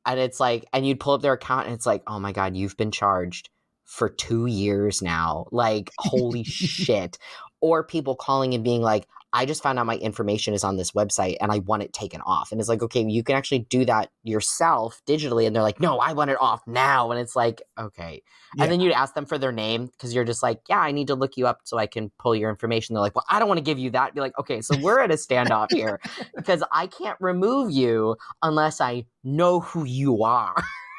[0.06, 2.56] and it's like and you'd pull up their account and it's like oh my god
[2.56, 3.50] you've been charged
[3.86, 5.46] for two years now.
[5.50, 7.16] Like holy shit.
[7.62, 10.92] Or people calling and being like, I just found out my information is on this
[10.92, 12.52] website and I want it taken off.
[12.52, 15.46] And it's like, okay, you can actually do that yourself digitally.
[15.46, 17.10] And they're like, no, I want it off now.
[17.10, 18.22] And it's like, okay.
[18.56, 18.62] Yeah.
[18.62, 21.08] And then you'd ask them for their name because you're just like, yeah, I need
[21.08, 22.94] to look you up so I can pull your information.
[22.94, 24.14] They're like, well, I don't want to give you that.
[24.14, 26.00] Be like, okay, so we're at a standoff here
[26.34, 30.54] because I can't remove you unless I know who you are.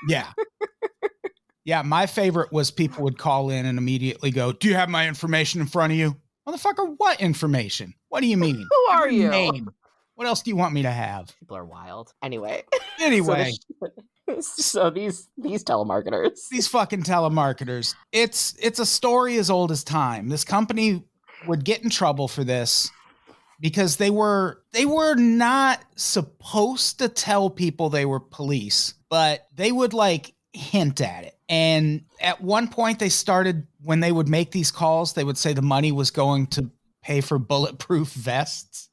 [0.07, 0.31] Yeah.
[1.65, 1.81] yeah.
[1.81, 5.59] My favorite was people would call in and immediately go, Do you have my information
[5.59, 6.17] in front of you?
[6.47, 7.93] Motherfucker, what information?
[8.09, 8.55] What do you mean?
[8.69, 9.29] Who are Your you?
[9.29, 9.69] Name.
[10.15, 11.35] What else do you want me to have?
[11.39, 12.13] People are wild.
[12.23, 12.63] Anyway.
[12.99, 13.89] Anyway, So,
[14.25, 16.47] the- so these these telemarketers.
[16.49, 17.93] these fucking telemarketers.
[18.11, 20.29] It's it's a story as old as time.
[20.29, 21.03] This company
[21.45, 22.89] would get in trouble for this
[23.59, 29.71] because they were they were not supposed to tell people they were police, but they
[29.71, 31.37] would like hint at it.
[31.49, 35.53] And at one point they started when they would make these calls, they would say
[35.53, 36.69] the money was going to
[37.01, 38.89] pay for bulletproof vests.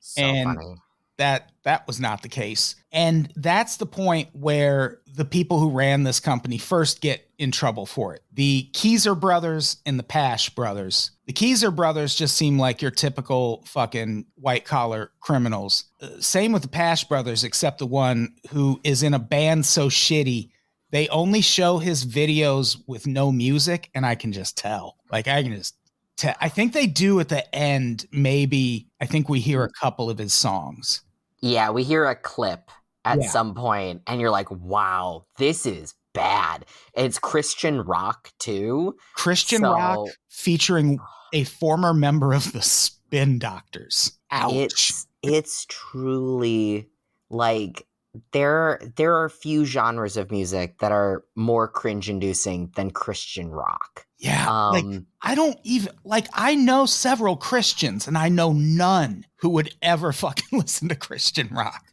[0.00, 0.74] So And- funny.
[1.18, 6.04] that that was not the case and that's the point where the people who ran
[6.04, 11.10] this company first get in trouble for it the Keyser brothers and the Pasch brothers
[11.26, 16.62] the Keyser brothers just seem like your typical fucking white collar criminals Uh, same with
[16.62, 20.50] the Pasch brothers except the one who is in a band so shitty
[20.90, 25.42] they only show his videos with no music and I can just tell like I
[25.42, 25.76] can just
[26.16, 30.08] tell I think they do at the end maybe I think we hear a couple
[30.10, 31.02] of his songs
[31.40, 32.70] Yeah, we hear a clip
[33.04, 33.28] at Yeah.
[33.30, 38.96] some point, and you're like, "Wow, this is bad." It's Christian rock too.
[39.14, 40.98] Christian So- rock featuring
[41.32, 44.12] a former member of the Spin Doctors.
[44.32, 44.52] Ouch.
[44.52, 46.88] It's it's truly
[47.30, 47.86] like
[48.32, 54.06] there there are few genres of music that are more cringe inducing than Christian rock.
[54.18, 54.46] yeah.
[54.48, 59.50] Um like I don't even like I know several Christians and I know none who
[59.50, 61.84] would ever fucking listen to Christian rock.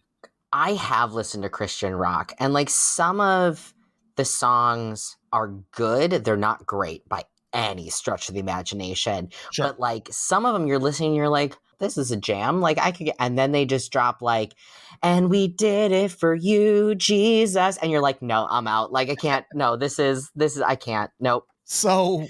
[0.51, 3.73] I have listened to Christian rock and like some of
[4.15, 9.29] the songs are good, they're not great by any stretch of the imagination.
[9.51, 9.67] Sure.
[9.67, 12.61] But like some of them you're listening you're like this is a jam.
[12.61, 14.53] Like I could get and then they just drop like
[15.03, 18.91] and we did it for you Jesus and you're like no, I'm out.
[18.91, 21.11] Like I can't no, this is this is I can't.
[21.19, 21.47] Nope.
[21.65, 22.27] So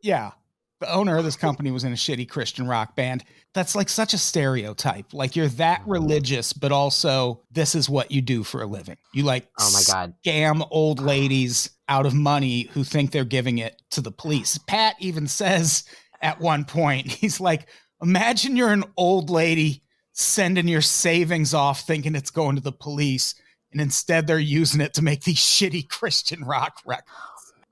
[0.00, 0.32] yeah.
[0.80, 3.24] The owner of this company was in a shitty Christian rock band.
[3.54, 5.14] That's like such a stereotype.
[5.14, 8.96] Like you're that religious, but also this is what you do for a living.
[9.14, 10.14] You like Oh my god.
[10.26, 14.58] scam old ladies out of money who think they're giving it to the police.
[14.58, 15.84] Pat even says
[16.20, 17.68] at one point, he's like,
[18.02, 19.83] Imagine you're an old lady
[20.14, 23.34] sending your savings off thinking it's going to the police,
[23.72, 27.08] and instead they're using it to make these shitty Christian rock records.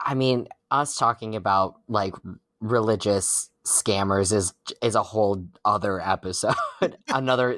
[0.05, 2.15] I mean, us talking about like
[2.61, 4.53] religious scammers is
[4.83, 6.55] is a whole other episode.
[7.09, 7.57] Another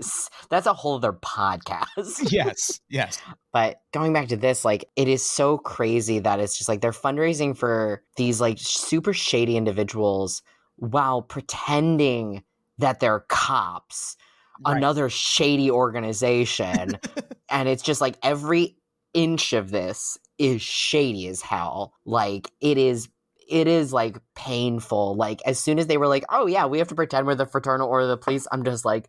[0.50, 2.30] that's a whole other podcast.
[2.30, 3.20] Yes, yes.
[3.52, 6.90] But going back to this, like it is so crazy that it's just like they're
[6.90, 10.42] fundraising for these like super shady individuals
[10.76, 12.42] while pretending
[12.78, 14.16] that they're cops.
[14.64, 14.76] Right.
[14.76, 16.98] Another shady organization.
[17.50, 18.76] and it's just like every
[19.12, 21.94] inch of this is shady as hell.
[22.04, 23.08] Like it is
[23.48, 25.14] it is like painful.
[25.16, 27.46] Like as soon as they were like, "Oh yeah, we have to pretend we're the
[27.46, 29.08] fraternal order of the police," I'm just like,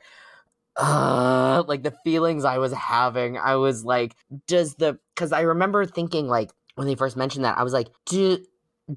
[0.77, 3.37] uh, like the feelings I was having.
[3.37, 4.15] I was like,
[4.47, 7.87] does the because I remember thinking like when they first mentioned that, I was like,
[8.05, 8.39] do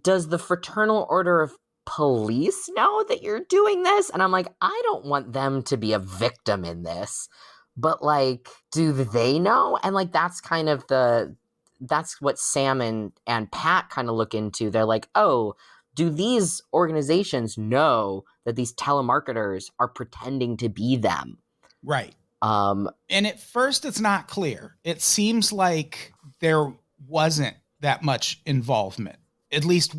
[0.03, 1.57] does the fraternal order of
[1.88, 4.11] police know that you're doing this?
[4.11, 7.29] And I'm like, I don't want them to be a victim in this.
[7.77, 9.79] But like, do they know?
[9.83, 11.35] And like that's kind of the
[11.81, 14.68] that's what Sam and, and Pat kind of look into.
[14.68, 15.55] They're like, oh,
[15.94, 21.38] do these organizations know that these telemarketers are pretending to be them?
[21.83, 22.14] Right.
[22.42, 24.77] Um, And at first, it's not clear.
[24.85, 26.72] It seems like there
[27.07, 29.18] wasn't that much involvement,
[29.53, 29.94] at least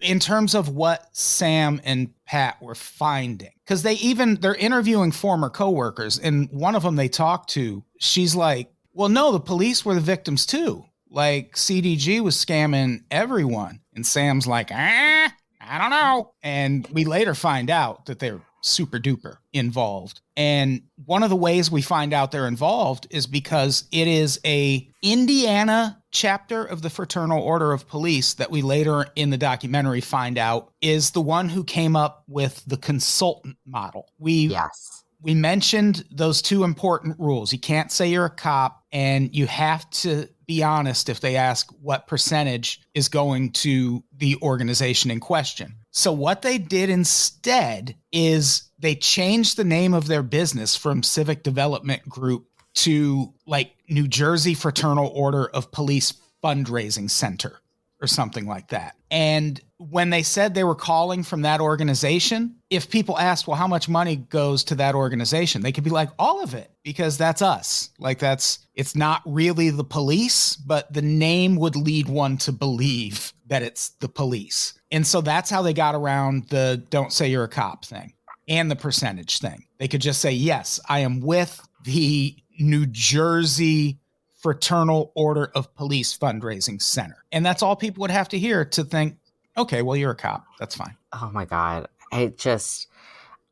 [0.00, 3.52] in terms of what Sam and Pat were finding.
[3.64, 8.34] Because they even they're interviewing former coworkers, and one of them they talked to, she's
[8.34, 10.84] like, "Well, no, the police were the victims too.
[11.10, 17.34] Like CDG was scamming everyone." And Sam's like, "Ah, I don't know." And we later
[17.34, 20.20] find out that they're super duper involved.
[20.36, 24.88] And one of the ways we find out they're involved is because it is a
[25.02, 30.38] Indiana chapter of the Fraternal Order of Police that we later in the documentary find
[30.38, 34.10] out is the one who came up with the consultant model.
[34.18, 35.04] We yes.
[35.22, 37.52] we mentioned those two important rules.
[37.52, 41.70] You can't say you're a cop, and you have to be honest if they ask
[41.82, 45.74] what percentage is going to the organization in question.
[45.96, 51.42] So what they did instead is they changed the name of their business from Civic
[51.42, 56.12] Development Group to like New Jersey Fraternal Order of Police
[56.44, 57.62] Fundraising Center
[58.02, 58.94] or something like that.
[59.10, 63.66] And when they said they were calling from that organization, if people asked, well, how
[63.66, 65.62] much money goes to that organization?
[65.62, 67.88] They could be like, all of it, because that's us.
[67.98, 73.32] Like, that's, it's not really the police, but the name would lead one to believe
[73.46, 74.74] that it's the police.
[74.92, 78.12] And so that's how they got around the don't say you're a cop thing
[78.48, 79.64] and the percentage thing.
[79.78, 83.98] They could just say, yes, I am with the New Jersey
[84.40, 87.24] Fraternal Order of Police Fundraising Center.
[87.32, 89.16] And that's all people would have to hear to think,
[89.56, 90.44] okay, well, you're a cop.
[90.60, 90.96] That's fine.
[91.12, 91.88] Oh my God.
[92.12, 92.86] It just,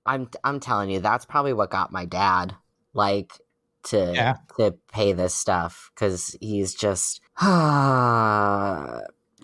[0.07, 2.55] I'm, I'm telling you, that's probably what got my dad
[2.92, 3.33] like
[3.85, 4.37] to, Yeah.
[4.59, 5.90] to pay this stuff.
[5.97, 7.20] Cause he's just,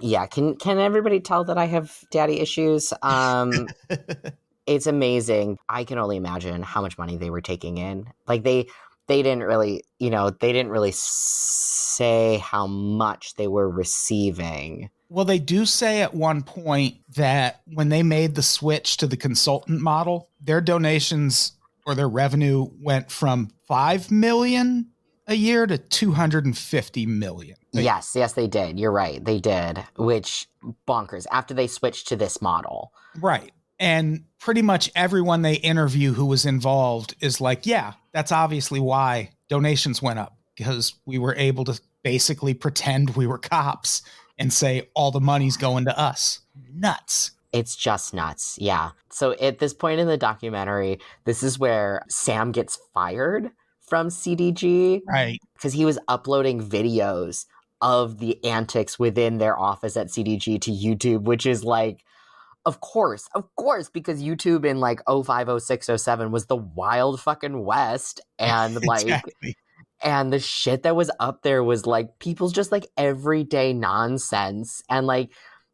[0.00, 0.26] yeah.
[0.26, 2.92] Can, can everybody tell that I have daddy issues?
[3.02, 3.68] Um,
[4.66, 5.58] it's amazing.
[5.68, 8.06] I can only imagine how much money they were taking in.
[8.26, 8.68] Like they
[9.10, 14.88] they didn't really, you know, they didn't really say how much they were receiving.
[15.08, 19.16] Well, they do say at one point that when they made the switch to the
[19.16, 21.54] consultant model, their donations
[21.86, 24.86] or their revenue went from 5 million
[25.30, 27.56] a year to 250 million.
[27.72, 28.78] Yes, yes they did.
[28.78, 29.24] You're right.
[29.24, 30.48] They did, which
[30.86, 32.92] bonkers after they switched to this model.
[33.18, 33.52] Right.
[33.78, 39.30] And pretty much everyone they interview who was involved is like, yeah, that's obviously why
[39.48, 44.02] donations went up because we were able to basically pretend we were cops
[44.36, 46.40] and say all the money's going to us.
[46.74, 47.30] Nuts.
[47.52, 48.58] It's just nuts.
[48.60, 48.90] Yeah.
[49.10, 53.50] So at this point in the documentary, this is where Sam gets fired
[53.90, 55.38] from CDG Right.
[55.54, 57.44] because he was uploading videos
[57.82, 62.04] of the antics within their office at CDG to YouTube, which is like,
[62.66, 67.64] of course, of course, because YouTube in like 05, 06, 07 was the wild fucking
[67.64, 68.20] West.
[68.38, 69.56] And like, exactly.
[70.02, 74.82] and the shit that was up there was like people's just like everyday nonsense.
[74.88, 75.30] And like,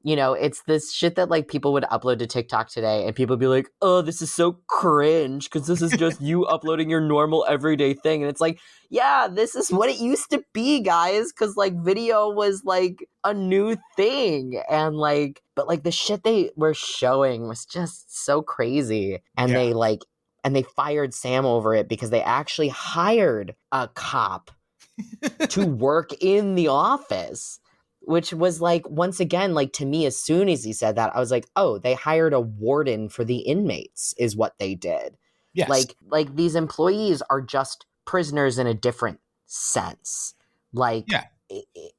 [0.07, 3.33] you know, it's this shit that like people would upload to TikTok today and people
[3.33, 7.01] would be like, oh, this is so cringe because this is just you uploading your
[7.01, 8.23] normal everyday thing.
[8.23, 12.31] And it's like, yeah, this is what it used to be, guys, because like video
[12.31, 14.62] was like a new thing.
[14.71, 19.19] And like, but like the shit they were showing was just so crazy.
[19.37, 19.57] And Yeah.
[19.57, 20.03] they like,
[20.45, 24.53] and they fired Sam over it because they actually hired a cop
[25.49, 27.59] to work in the office
[28.07, 31.21] which was like once again like to me as soon as he said that i
[31.21, 35.16] was like oh they hired a warden for the inmates is what they did
[35.55, 35.69] Yes.
[35.69, 40.35] like like these employees are just prisoners in a different sense
[40.73, 41.25] like Yeah.
[41.49, 41.92] it, it-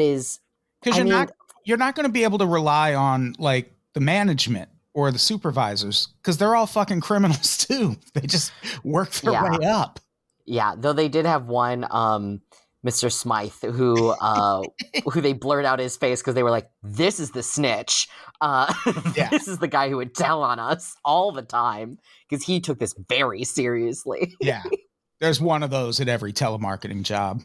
[0.00, 0.40] is
[0.82, 1.30] because you're mean- not
[1.64, 6.08] you're not going to be able to rely on like the management or the supervisors
[6.20, 7.96] because they're all fucking criminals too.
[8.14, 8.50] They just
[8.82, 9.56] work their Yeah.
[9.58, 10.00] way up.
[10.44, 12.40] yeah though they did have one um
[12.86, 14.62] mr smythe who uh
[15.10, 18.08] who they blurred out his face because they were like this is the snitch.
[18.40, 18.72] Uh
[19.16, 19.28] Yeah.
[19.30, 22.78] this is the guy who would tell on us all the time because he took
[22.78, 24.34] this very seriously.
[24.40, 24.62] Yeah.
[25.20, 27.42] There's one of those at every telemarketing job.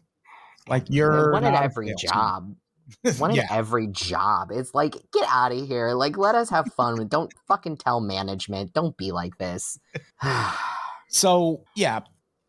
[0.68, 2.56] Like you're one at every job.
[3.20, 3.44] One yeah.
[3.44, 4.50] at every job.
[4.52, 5.94] It's like get out of here.
[5.94, 8.74] Like let us have fun don't fucking tell management.
[8.74, 9.80] Don't be like this.
[11.14, 12.00] So yeah,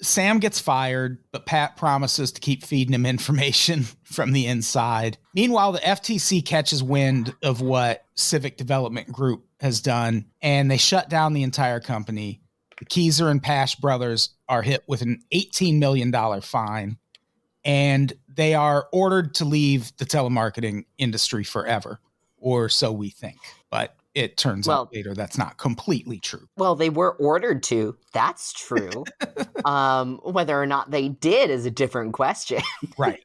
[0.02, 5.16] Sam gets fired, but Pat promises to keep feeding him information from the inside.
[5.34, 11.08] Meanwhile, the FTC catches wind of what Civic Development Group has done, and they shut
[11.08, 12.40] down the entire company.
[12.78, 16.12] The Keyser and Pasch brothers are hit with an $18 million
[16.42, 16.98] fine,
[17.64, 22.00] and they are ordered to leave the telemarketing industry forever,
[22.38, 23.38] or so we think.
[23.70, 26.46] But it turns Well- out later that's not completely true.
[26.56, 29.04] well they were ordered to that's true
[29.64, 32.60] um whether or not they did is a different question
[32.98, 33.20] Right.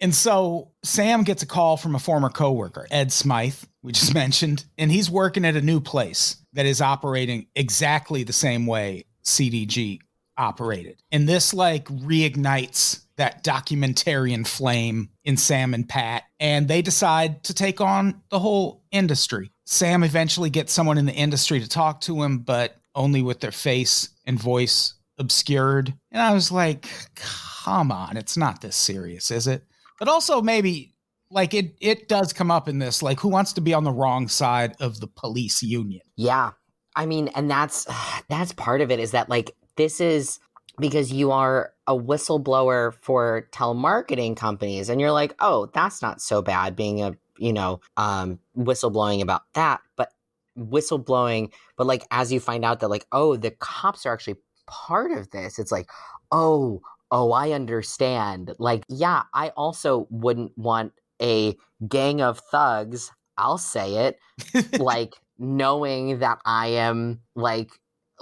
[0.00, 3.54] And so Sam gets a call from a former coworker, Ed Smythe,
[3.84, 8.32] we just mentioned, and he's working at a new place that is operating exactly the
[8.32, 10.00] same way CDG
[10.36, 11.02] operated.
[11.10, 17.54] And this like reignites that documentarian flame in Sam and Pat, and they decide to
[17.54, 19.52] take on the whole industry.
[19.64, 23.52] Sam eventually gets someone in the industry to talk to him, but only with their
[23.52, 25.94] face and voice obscured.
[26.10, 29.62] And I was like, come on, it's not this serious, is it?
[29.98, 30.94] But also maybe
[31.30, 33.92] like it it does come up in this like who wants to be on the
[33.92, 36.02] wrong side of the police union?
[36.16, 36.50] Yeah.
[36.94, 37.86] I mean, and that's
[38.28, 40.38] that's part of it is that like this is
[40.78, 46.42] because you are a whistleblower for telemarketing companies and you're like, "Oh, that's not so
[46.42, 50.12] bad being a, you know, um whistleblowing about that." But
[50.58, 55.10] whistleblowing, but like as you find out that like, oh, the cops are actually part
[55.12, 55.88] of this, it's like,
[56.30, 58.52] oh, oh, I understand.
[58.58, 61.56] Like, yeah, I also wouldn't want a
[61.86, 67.70] gang of thugs, I'll say it, like knowing that I am like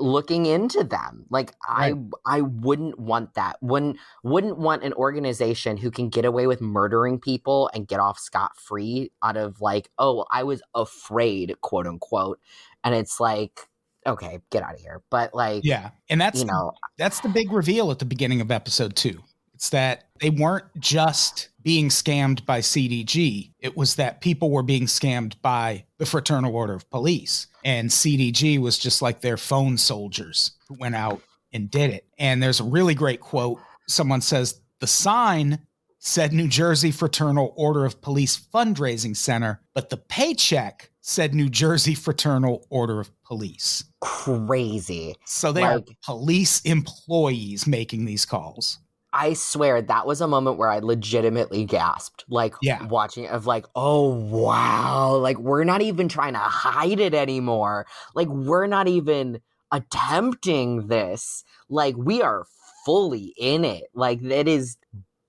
[0.00, 1.26] looking into them.
[1.30, 1.94] Like right.
[2.26, 3.56] I I wouldn't want that.
[3.60, 8.18] Wouldn't wouldn't want an organization who can get away with murdering people and get off
[8.18, 12.40] scot free out of like, oh, I was afraid, quote unquote.
[12.82, 13.68] And it's like,
[14.06, 15.02] okay, get out of here.
[15.10, 15.90] But like Yeah.
[16.08, 19.20] And that's you know that's the big reveal at the beginning of episode two.
[19.54, 23.52] It's that they weren't just being scammed by CDG.
[23.58, 27.46] It was that people were being scammed by the Fraternal Order of Police.
[27.64, 31.20] And CDG was just like their phone soldiers who went out
[31.52, 32.06] and did it.
[32.18, 33.60] And there's a really great quote.
[33.86, 35.58] Someone says, The sign
[35.98, 41.94] said New Jersey Fraternal Order of Police Fundraising Center, but the paycheck said New Jersey
[41.94, 43.84] Fraternal Order of Police.
[44.00, 45.14] Crazy.
[45.26, 48.78] So they like, are police employees making these calls.
[49.12, 52.86] I swear that was a moment where I legitimately gasped, like yeah.
[52.86, 57.86] watching it of like, oh wow, like we're not even trying to hide it anymore.
[58.14, 59.40] Like we're not even
[59.72, 61.44] attempting this.
[61.68, 62.44] Like we are
[62.84, 63.84] fully in it.
[63.94, 64.76] Like that is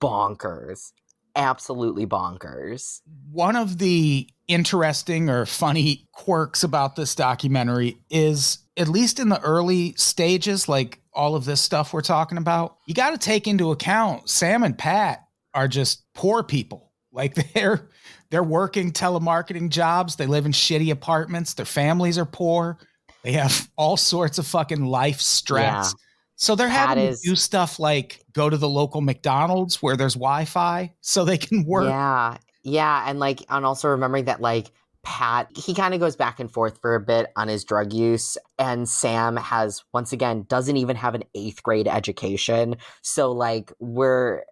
[0.00, 0.92] bonkers.
[1.34, 3.00] Absolutely bonkers.
[3.30, 9.40] One of the interesting or funny quirks about this documentary is at least in the
[9.40, 13.70] early stages, like all of this stuff we're talking about, you got to take into
[13.70, 16.92] account Sam and Pat are just poor people.
[17.12, 17.88] Like they're
[18.30, 22.78] they're working telemarketing jobs, they live in shitty apartments, their families are poor,
[23.22, 25.94] they have all sorts of fucking life stress.
[25.94, 25.98] Yeah.
[26.36, 29.96] So they're Pat having is, to do stuff like go to the local McDonald's where
[29.96, 31.84] there's Wi-Fi so they can work.
[31.84, 32.36] Yeah.
[32.64, 34.70] Yeah, and like and also remembering that like
[35.02, 38.36] Pat, he kind of goes back and forth for a bit on his drug use.
[38.58, 42.76] And Sam has, once again, doesn't even have an eighth grade education.
[43.02, 44.42] So, like, we're,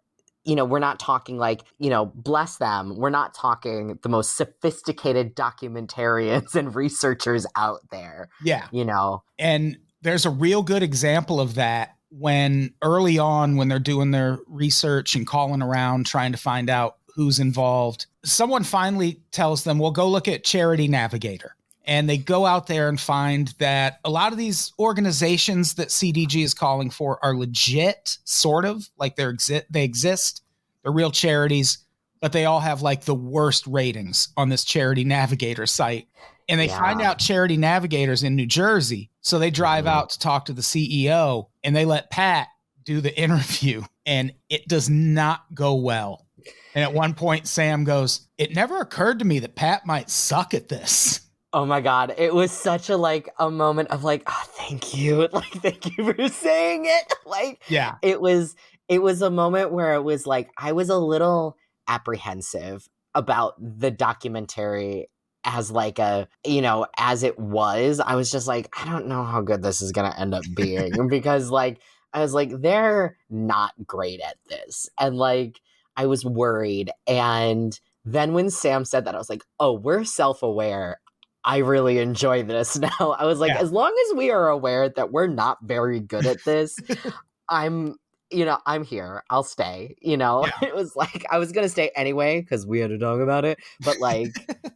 [0.45, 2.97] you know, we're not talking like, you know, bless them.
[2.97, 8.29] We're not talking the most sophisticated documentarians and researchers out there.
[8.43, 8.67] Yeah.
[8.73, 13.79] You know, and there's a real good example of that when early on, when they're
[13.79, 18.07] doing their research and calling around trying to find out who's involved.
[18.25, 21.57] Someone finally tells them, well, go look at Charity Navigator.
[21.87, 26.45] And they go out there and find that a lot of these organizations that CDG
[26.45, 30.43] is calling for are legit, sort of like they're exi- they exist.
[30.83, 31.79] They're real charities,
[32.21, 36.09] but they all have like the worst ratings on this Charity Navigator site.
[36.49, 36.79] And they yeah.
[36.79, 39.11] find out Charity Navigators in New Jersey.
[39.21, 39.99] So they drive mm-hmm.
[39.99, 42.49] out to talk to the CEO and they let Pat
[42.85, 43.83] do the interview.
[44.05, 46.27] And it does not go well
[46.75, 50.55] and at one point, Sam goes, It never occurred to me that Pat might suck
[50.55, 51.21] at this.
[51.53, 55.29] Oh my god, it was such a like a moment of like, oh, thank you.
[55.33, 57.15] Like thank you for saying it.
[57.27, 57.97] Like yeah.
[58.03, 58.57] It was
[58.89, 61.57] it was a moment where it was like I was a little
[61.89, 65.09] apprehensive about the documentary
[65.45, 69.25] as like a you know as it was i was just like i don't know
[69.25, 71.81] how good this is gonna end up being because like
[72.13, 75.61] i was like they're not great at this and like
[76.01, 76.91] I was worried.
[77.07, 80.99] And then when Sam said that, I was like, oh, we're self aware.
[81.45, 83.17] I really enjoy this now.
[83.19, 83.61] I was like, yeah.
[83.61, 86.79] as long as we are aware that we're not very good at this,
[87.51, 87.97] I'm,
[88.31, 89.25] you know, I'm here.
[89.29, 89.95] I'll stay.
[90.01, 90.69] You know, yeah.
[90.69, 93.59] it was like I was gonna stay anyway because we had to talk about it.
[93.81, 94.31] But like,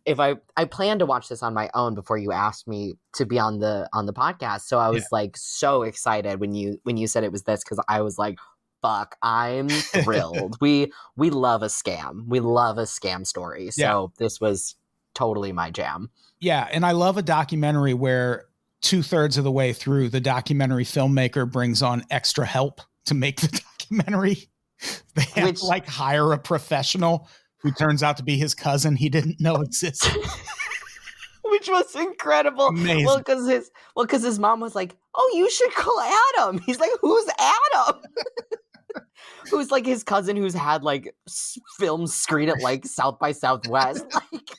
[0.05, 3.25] if I I planned to watch this on my own before you asked me to
[3.25, 5.09] be on the on the podcast, so I was yeah.
[5.12, 8.39] like so excited when you when you said it was this because I was like,
[8.85, 9.16] fuck.
[9.22, 10.57] I'm thrilled.
[10.61, 12.26] we we love a scam.
[12.26, 13.70] We love a scam story.
[13.70, 14.07] So yeah.
[14.18, 14.76] this was
[15.14, 16.11] totally my jam.
[16.41, 18.47] Yeah, and I love a documentary where
[18.82, 23.41] two thirds of the way through, the documentary filmmaker brings on extra help to make
[23.41, 24.51] the documentary.
[25.14, 27.28] They have Which, to like hire a professional
[27.59, 30.12] who turns out to be his cousin he didn't know existed.
[31.47, 32.68] Which was incredible.
[32.68, 33.07] Amazing.
[33.07, 36.01] Well, because his well, because his mom was like, "Oh, you should call
[36.37, 38.01] Adam." He's like, "Who's Adam?"
[39.51, 41.14] who's like his cousin who's had like
[41.78, 44.05] film screen at like South by Southwest.
[44.32, 44.51] Like,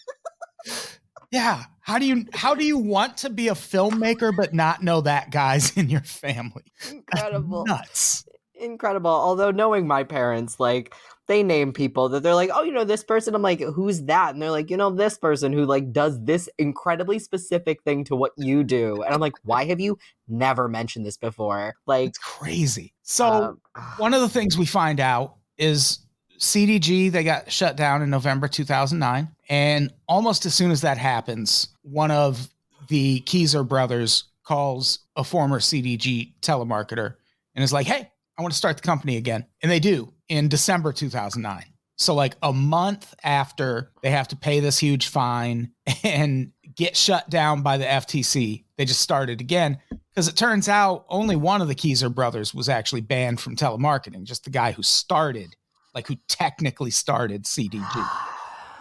[1.31, 1.65] yeah.
[1.81, 5.29] How do you how do you want to be a filmmaker but not know that
[5.31, 6.63] guy's in your family?
[6.89, 7.65] Incredible.
[7.65, 8.25] That's nuts.
[8.55, 9.11] Incredible.
[9.11, 10.95] Although knowing my parents, like
[11.27, 13.35] they name people that they're like, oh, you know, this person.
[13.35, 14.33] I'm like, who's that?
[14.33, 18.15] And they're like, you know, this person who like does this incredibly specific thing to
[18.15, 19.01] what you do.
[19.03, 21.75] And I'm like, why have you never mentioned this before?
[21.85, 22.93] Like, it's crazy.
[23.05, 23.61] So um,
[23.97, 25.99] one of the things we find out is
[26.39, 29.29] CDG, they got shut down in November 2009.
[29.47, 32.49] And almost as soon as that happens, one of
[32.87, 37.15] the Keyser brothers calls a former CDG telemarketer
[37.53, 40.49] and is like, "Hey, I want to start the company again," and they do in
[40.49, 41.63] December 2009.
[41.97, 45.71] So like a month after they have to pay this huge fine
[46.03, 49.79] and get shut down by the FTC, they just started again
[50.15, 54.23] because it turns out only one of the Keyser brothers was actually banned from telemarketing,
[54.23, 55.55] just the guy who started,
[55.93, 58.09] like who technically started CDG.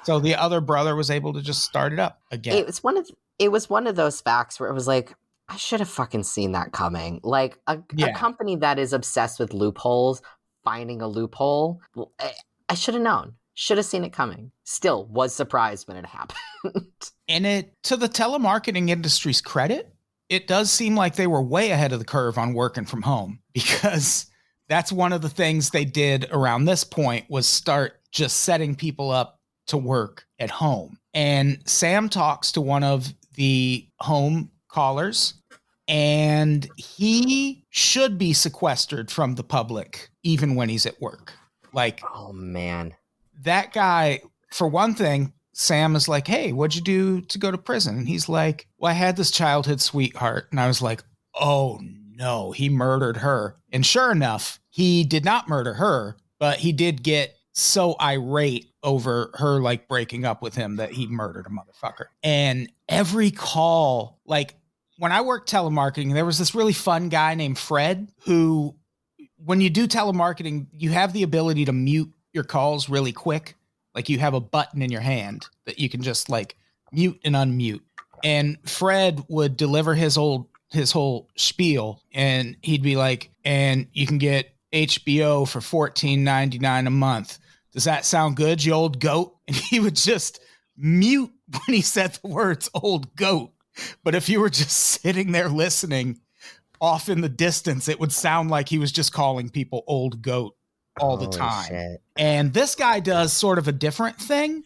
[0.04, 2.56] So the other brother was able to just start it up again.
[2.56, 3.08] It was one of
[3.38, 5.14] it was one of those facts where it was like
[5.48, 7.20] I should have fucking seen that coming.
[7.22, 8.06] Like a, Yeah.
[8.06, 10.22] a company that is obsessed with loopholes,
[10.62, 11.80] finding a loophole.
[12.18, 12.32] I,
[12.68, 13.34] I should have known.
[13.54, 14.52] Should have seen it coming.
[14.64, 16.06] Still was surprised when it
[16.64, 16.86] happened.
[17.28, 19.93] And it, to the telemarketing industry's credit,
[20.28, 23.40] it does seem like they were way ahead of the curve on working from home
[23.54, 24.26] because
[24.68, 29.10] that's one of the things they did around this point was start just setting people
[29.10, 30.98] up to work at home.
[31.12, 35.34] And Sam talks to one of the home callers
[35.86, 41.32] and he should be sequestered from the public even when he's at work.
[41.72, 42.94] Like oh man.
[43.42, 47.58] that guy, for one thing, Sam is like, Hey, what'd you do to go to
[47.58, 47.96] prison?
[47.96, 50.48] And he's like, Well, I had this childhood sweetheart.
[50.50, 51.02] And I was like,
[51.34, 53.56] Oh no, he murdered her.
[53.72, 59.30] And sure enough, he did not murder her, but he did get so irate over
[59.34, 62.06] her like breaking up with him that he murdered a motherfucker.
[62.22, 64.54] And every call, like
[64.98, 68.74] when I worked telemarketing, there was this really fun guy named Fred who,
[69.36, 73.54] when you do telemarketing, you have the ability to mute your calls really quick.
[73.94, 76.56] Like you have a button in your hand that you can just like
[76.92, 77.80] mute and unmute.
[78.22, 84.06] And Fred would deliver his old his whole spiel and he'd be like, and you
[84.06, 87.38] can get HBO for fourteen ninety nine a month.
[87.72, 89.32] Does that sound good, you old goat?
[89.46, 90.40] And he would just
[90.74, 93.52] mute when he said the words old goat.
[94.02, 94.70] But if you were just
[95.02, 96.20] sitting there listening
[96.80, 100.56] off in the distance, it would sound like he was just calling people old goat
[101.00, 101.68] all the time.
[101.68, 102.02] shit.
[102.16, 104.64] And this guy does sort of a different thing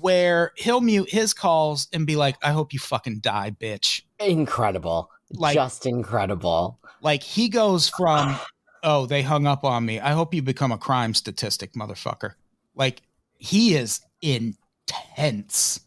[0.00, 4.02] where he'll mute his calls and be like, I hope you fucking die, bitch.
[4.20, 5.10] Incredible.
[5.32, 6.78] Like- Just incredible.
[7.00, 8.36] Like he goes from,
[8.82, 10.00] oh, they hung up on me.
[10.00, 12.34] I hope you become a crime statistic, motherfucker.
[12.74, 13.02] Like
[13.38, 15.80] he is intense.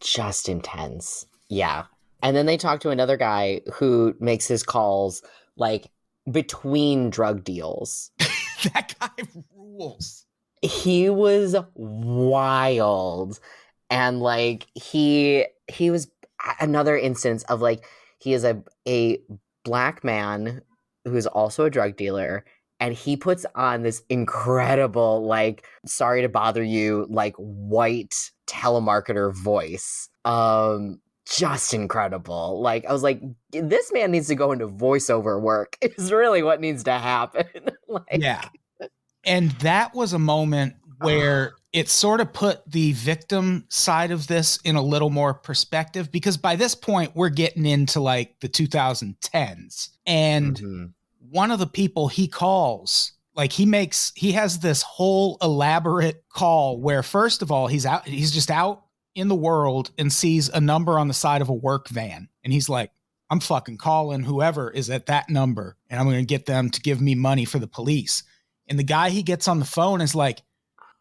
[0.00, 1.26] Just intense.
[1.48, 1.84] Yeah.
[2.22, 5.22] And then they talk to another guy who makes his calls
[5.56, 5.86] like
[6.30, 8.09] between drug deals.
[8.74, 10.26] that guy rules.
[10.62, 13.40] he was wild
[13.88, 16.10] and like he he was
[16.60, 17.84] another instance of like
[18.18, 19.18] he is a a
[19.64, 20.62] black man
[21.04, 22.44] who's also a drug dealer
[22.78, 28.14] and he puts on this incredible like sorry to bother you like white
[28.46, 31.00] telemarketer voice um
[31.30, 33.22] just incredible like i was like
[33.52, 37.44] this man needs to go into voiceover work is really what needs to happen
[37.88, 38.44] like Yeah.
[39.24, 44.58] And that was a moment where it sort of put the victim side of this
[44.64, 49.90] in a little more perspective because by this point we're getting into like the 2010s.
[50.06, 50.92] And Mhm.
[51.30, 56.80] one of the people he calls like he makes he has this whole elaborate call
[56.80, 60.60] where first of all he's out he's just out in the world and sees a
[60.60, 62.28] number on the side of a work van.
[62.44, 62.90] And he's like
[63.30, 66.80] i'm fucking calling whoever is at that number and i'm going to get them to
[66.80, 68.22] give me money for the police.
[68.68, 70.42] And the guy he gets on the phone is like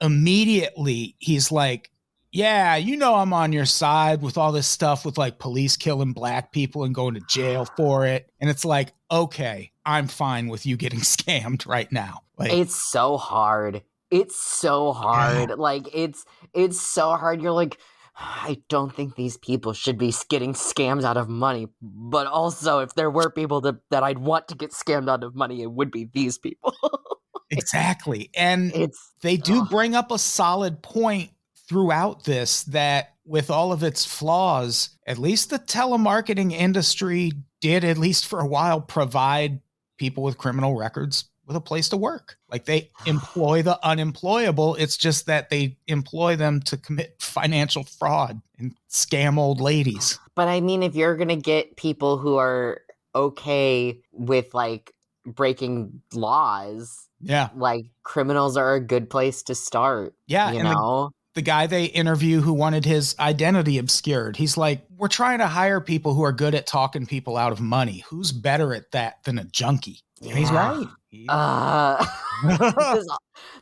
[0.02, 1.92] immediately he's like
[2.32, 6.14] yeah you know i'm on your side with all this stuff with like police killing
[6.14, 8.32] black people and going to jail for it.
[8.40, 12.22] And it's like okay i'm fine with you getting scammed right now.
[12.38, 13.84] Like it's so hard.
[14.12, 15.52] It's so hard.
[15.60, 17.42] Like it's it's so hard.
[17.42, 17.78] You're like
[18.20, 22.94] i don't think these people should be getting scammed out of money but also if
[22.96, 25.92] there were people that, that i'd want to get scammed out of money it would
[25.92, 26.74] be these people
[27.50, 29.70] exactly and it's they do Ugh.
[29.70, 31.32] bring up a solid point
[31.68, 37.98] throughout this that with all of its flaws at least the telemarketing industry did at
[37.98, 39.62] least for a while provide
[39.98, 44.96] people with criminal records with a place to work like they employ the unemployable it's
[44.96, 50.62] just that they employ them to commit financial fraud and scam old ladies but i
[50.62, 52.82] mean if you're gonna get people who are
[53.16, 54.94] okay with like
[55.26, 60.74] breaking laws yeah like criminals are a good place to start yeah you and the
[60.74, 64.36] know the guy they interview who wanted his identity obscured.
[64.36, 67.62] He's like, we're trying to hire people who are good at talking people out of
[67.62, 68.04] money.
[68.10, 70.02] Who's better at that than a junkie?
[70.22, 70.86] And he's right.
[71.28, 72.06] Uh,
[72.94, 73.08] this,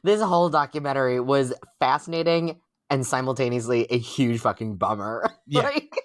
[0.03, 5.29] this whole documentary was fascinating and simultaneously a huge fucking bummer.
[5.49, 5.61] Yeah.
[5.61, 5.95] like,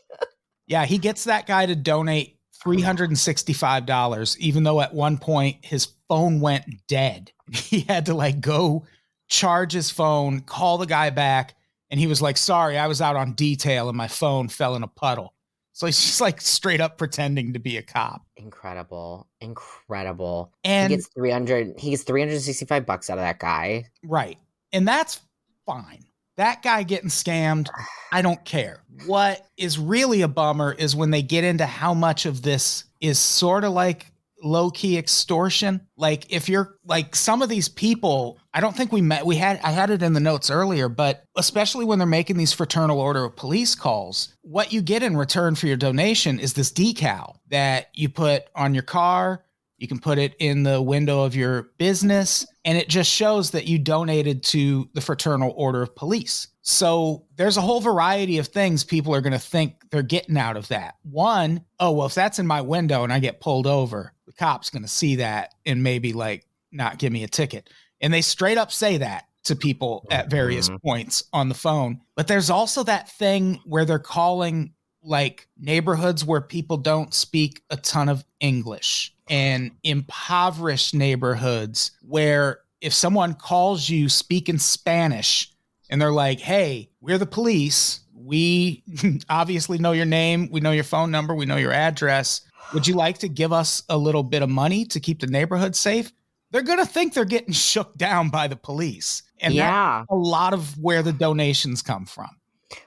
[0.68, 6.40] Yeah, he gets that guy to donate $365, even though at one point his phone
[6.40, 7.32] went dead.
[7.50, 8.86] He had to like go
[9.28, 11.56] charge his phone, call the guy back,
[11.90, 14.82] and he was like, Sorry, I was out on detail and my phone fell in
[14.82, 15.34] a puddle.
[15.72, 18.22] So he's just like straight up pretending to be a cop.
[18.36, 19.28] Incredible.
[19.40, 20.52] Incredible.
[20.64, 23.86] And he gets 300 he gets 365 bucks out of that guy.
[24.04, 24.38] Right.
[24.72, 25.20] And that's
[25.66, 26.04] fine.
[26.36, 27.68] That guy getting scammed,
[28.10, 28.82] I don't care.
[29.06, 33.18] What is really a bummer is when they get into how much of this is
[33.18, 34.11] sort of like
[34.42, 35.86] low key extortion.
[35.96, 39.60] Like if you're like some of these people, I don't think we met we had
[39.62, 43.24] I had it in the notes earlier, but especially when they're making these fraternal order
[43.24, 47.88] of police calls, what you get in return for your donation is this decal that
[47.94, 49.44] you put on your car,
[49.82, 53.66] you can put it in the window of your business, and it just shows that
[53.66, 56.46] you donated to the Fraternal Order of Police.
[56.60, 60.56] So there's a whole variety of things people are going to think they're getting out
[60.56, 60.94] of that.
[61.02, 64.70] One, oh, well, if that's in my window and I get pulled over, the cop's
[64.70, 67.68] going to see that and maybe like not give me a ticket.
[68.00, 70.80] And they straight up say that to people at various Mhm.
[70.82, 72.00] points on the phone.
[72.16, 74.72] But there's also that thing where they're calling
[75.02, 82.92] like neighborhoods where people don't speak a ton of English and impoverished neighborhoods where if
[82.94, 85.50] someone calls you speaking Spanish
[85.90, 88.00] and they're like, hey, we're the police.
[88.14, 88.84] We
[89.28, 90.48] obviously know your name.
[90.52, 91.34] We know your phone number.
[91.34, 92.42] We know your address.
[92.74, 95.76] Would you like to give us a little bit of money to keep the neighborhood
[95.76, 96.12] safe?
[96.50, 99.22] They're going to think they're getting shook down by the police.
[99.40, 100.04] And that's yeah.
[100.08, 102.28] a lot of where the donations come from.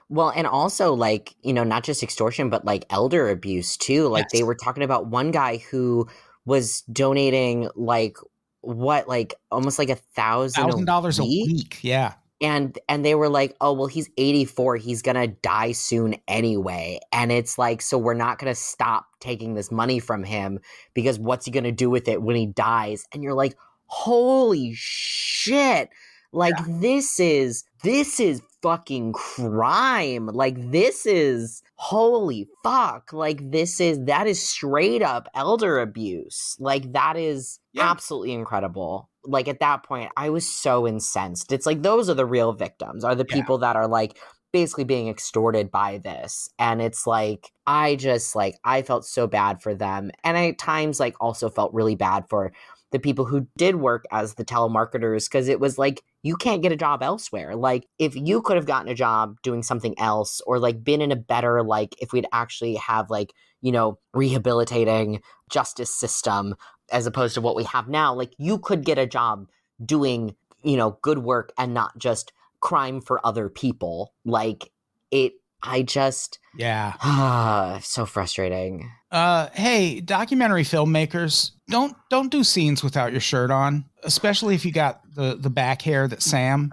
[0.08, 4.08] Well, and also like, you know, not just extortion, but like elder abuse too.
[4.08, 6.08] Like they were talking about one guy who
[6.44, 8.16] was donating like
[8.62, 11.78] what, like almost like a thousand dollars a week.
[11.82, 12.14] Yeah.
[12.40, 17.00] And and they were like oh well he's 84 he's gonna die soon anyway.
[17.12, 20.60] And it's like so we're not gonna stop taking this money from him
[20.94, 23.06] because what's he gonna do with it when he dies?
[23.12, 23.56] And you're like
[23.86, 25.90] holy shit.
[26.32, 30.26] Like this is this is fucking crime.
[30.26, 33.12] Like this is holy fuck.
[33.12, 36.56] Like this is that is straight up elder abuse.
[36.58, 37.88] Like that is Yeah.
[37.88, 39.08] absolutely incredible.
[39.24, 41.52] Like at that point i was so incensed.
[41.52, 43.36] It's like those are the real victims are the Yeah.
[43.36, 44.18] people that are like
[44.52, 46.50] basically being extorted by this.
[46.58, 50.10] And it's like i just like i felt so bad for them.
[50.24, 52.52] And i at times like also felt really bad for
[52.96, 56.72] the people who did work as the telemarketers because it was like you can't get
[56.72, 57.54] a job elsewhere.
[57.54, 61.12] Like if you could have gotten a job doing something else or like been in
[61.12, 65.20] a better like if we'd actually have like you know rehabilitating
[65.50, 66.54] justice system
[66.90, 69.48] as opposed to what we have now like you could get a job
[69.84, 74.12] doing you know good work and not just crime for other people.
[74.24, 74.70] Like
[75.10, 76.94] it i just Yeah.
[77.00, 78.90] ah so frustrating.
[79.10, 84.72] Uh, hey, documentary filmmakers, don't don't do scenes without your shirt on, especially if you
[84.72, 86.72] got the the back hair that Sam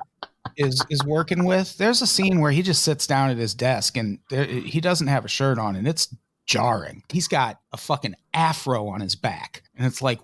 [0.58, 1.78] is is working with.
[1.78, 5.08] There's a scene where he just sits down at his desk and there, he doesn't
[5.08, 6.14] have a shirt on, and it's
[6.46, 7.04] jarring.
[7.10, 10.20] He's got a fucking afro on his back, and it's like,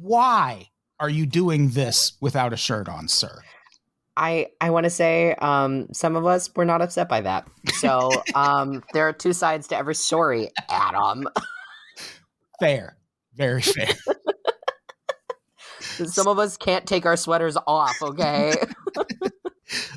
[0.00, 3.42] why are you doing this without a shirt on, sir?
[4.16, 7.46] I I want to say um, some of us were not upset by that.
[7.74, 11.28] So um, there are two sides to every story, Adam.
[12.60, 12.96] Fair,
[13.34, 13.88] very fair.
[16.06, 17.96] Some of us can't take our sweaters off.
[18.00, 18.54] Okay.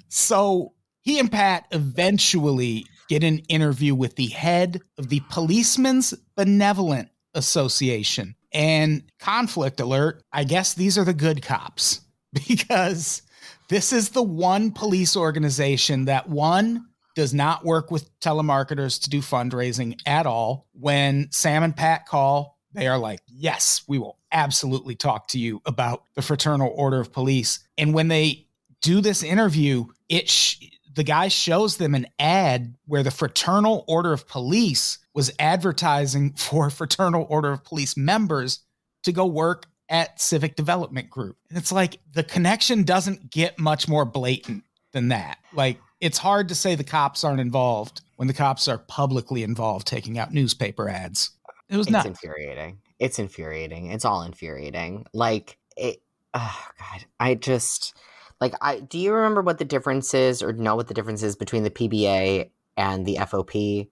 [0.10, 7.10] So he and Pat eventually get an interview with the head of the Policemen's Benevolent
[7.34, 8.36] Association.
[8.54, 12.02] And conflict alert, I guess these are the good cops
[12.48, 13.22] because
[13.70, 19.20] this is the one police organization that one does not work with telemarketers to do
[19.20, 20.68] fundraising at all.
[20.74, 25.62] When Sam and Pat call, they are like, yes, we will absolutely talk to you
[25.66, 27.60] about the Fraternal Order of Police.
[27.78, 28.48] And when they
[28.82, 34.14] do this interview, it sh- the guy shows them an ad where the Fraternal Order
[34.14, 38.60] of Police was advertising for Fraternal Order of Police members
[39.04, 41.38] to go work at Civic Development Group.
[41.50, 44.64] And it's like the connection doesn't get much more blatant
[44.94, 45.38] than that.
[45.54, 49.88] Like it's hard to say the cops aren't involved when the cops are publicly involved
[49.88, 51.32] taking out newspaper ads.
[51.70, 52.06] It was it's nuts.
[52.06, 52.80] infuriating.
[53.00, 53.88] It's infuriating.
[53.92, 55.06] It's all infuriating.
[55.14, 56.02] Like it.
[56.34, 57.06] Oh God.
[57.20, 57.96] I just
[58.42, 58.80] like I.
[58.82, 61.70] Do you remember what the difference is, or know what the difference is between the
[61.72, 63.88] PBA and the FOP?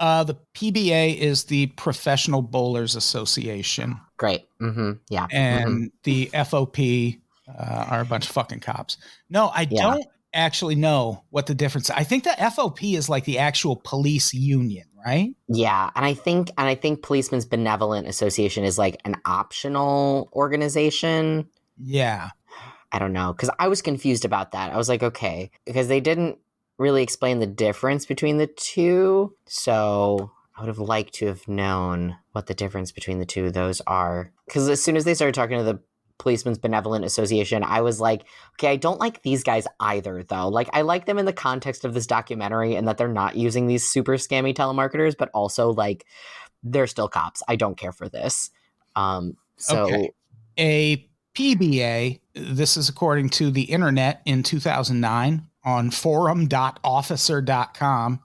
[0.00, 4.46] Uh, the PBA is the Professional Bowlers Association, Great.
[4.60, 4.92] Mm-hmm.
[5.10, 5.28] Yeah.
[5.30, 8.96] and the FOP uh, are a bunch of fucking cops.
[9.30, 9.82] No, I Yeah.
[9.82, 11.88] don't actually know what the difference.
[11.88, 15.34] I think the FOP is like the actual police union, right?
[15.48, 21.48] Yeah, and I think and I think Policemen's Benevolent Association is like an optional organization.
[21.78, 22.30] Yeah.
[22.92, 24.72] I don't know because I was confused about that.
[24.72, 26.38] I was like, okay, because they didn't
[26.78, 29.34] really explain the difference between the two.
[29.46, 33.54] So I would have liked to have known what the difference between the two of
[33.54, 34.32] those are.
[34.46, 35.80] Because as soon as they started talking to the
[36.22, 40.48] Policemen's Benevolent Association, I was like, okay, I don't like these guys either, though.
[40.48, 43.66] Like, I like them in the context of this documentary and that they're not using
[43.66, 46.06] these super scammy telemarketers, but also, like,
[46.62, 47.42] they're still cops.
[47.48, 48.50] I don't care for this.
[48.94, 50.12] Um, so, Okay.
[50.58, 58.20] A PBA, this is according to the internet in 2009 on forum.officer.com.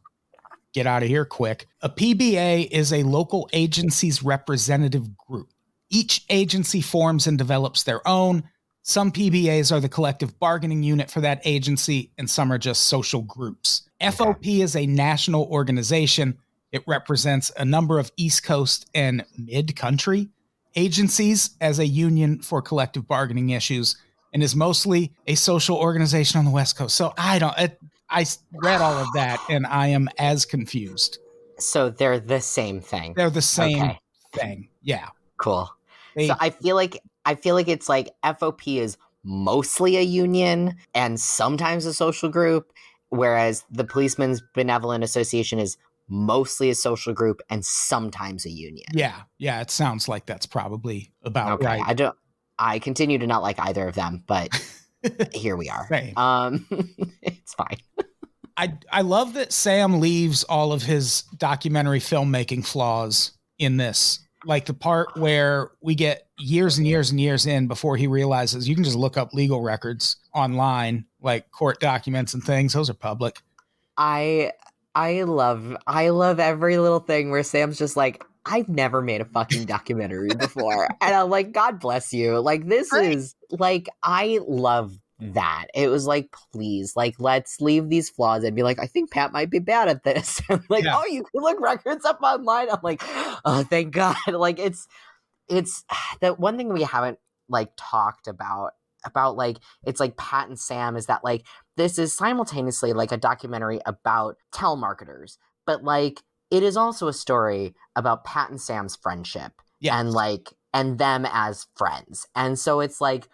[0.74, 1.68] Get out of here quick.
[1.82, 5.50] A PBA is a local agency's representative group.
[5.90, 8.44] Each agency forms and develops their own.
[8.84, 13.22] Some PBAs are the collective bargaining unit for that agency, and some are just social
[13.22, 13.84] groups.
[14.02, 16.38] FOP is a national organization.
[16.72, 20.30] It represents a number of East Coast and mid country
[20.76, 23.98] agencies as a union for collective bargaining issues
[24.34, 26.96] and is mostly a social organization on the West Coast.
[26.96, 31.18] So I don't, I s- read all of that and I am as confused.
[31.58, 33.14] so they're the same thing.
[33.16, 34.00] They're the same Okay.
[34.34, 34.70] thing.
[34.84, 35.08] Yeah.
[35.38, 35.68] Cool.
[36.26, 41.20] So I feel like I feel like it's like FOP is mostly a union and
[41.20, 42.72] sometimes a social group,
[43.10, 45.78] whereas the Policemen's Benevolent Association is
[46.10, 48.86] mostly a social group and sometimes a union.
[48.94, 49.24] yeah.
[49.38, 49.60] Yeah.
[49.62, 51.66] It sounds like that's probably about Okay.
[51.66, 51.82] right.
[51.86, 52.16] I don't
[52.58, 54.50] I continue to not like either of them, but
[55.34, 55.86] here we are.
[55.90, 56.18] Same.
[56.18, 56.66] Um
[57.22, 57.78] it's fine.
[58.56, 64.20] I I love that Sam leaves all of his documentary filmmaking flaws in this.
[64.48, 68.68] Like the part where we get years and years and years in before he realizes
[68.68, 72.72] you can just look up legal records online, like court documents and things.
[72.72, 73.42] Those are public.
[73.98, 74.54] I
[74.96, 79.26] I love I love every little thing where Sam's just like I've never made a
[79.26, 80.88] fucking documentary before.
[81.02, 82.40] and I'm like god bless you.
[82.40, 83.18] Like this Right.
[83.18, 85.66] is like I love that.
[85.74, 89.32] It was like please like let's leave these flaws and be like I think Pat
[89.32, 90.42] might be bad at this.
[90.70, 90.96] Like Yeah.
[90.98, 92.70] oh you can look records up online.
[92.70, 93.02] I'm like
[93.46, 94.16] oh thank god.
[94.28, 94.88] Like it's
[95.50, 95.84] it's
[96.22, 97.18] the one thing we haven't
[97.50, 98.72] like talked about
[99.06, 101.46] about like it's like Pat and Sam is that like
[101.78, 107.74] this is simultaneously like a documentary about telemarketers, but like it is also a story
[107.96, 110.00] about Pat and Sam's friendship Yeah.
[110.00, 112.28] and like and them as friends.
[112.36, 113.28] And so it's like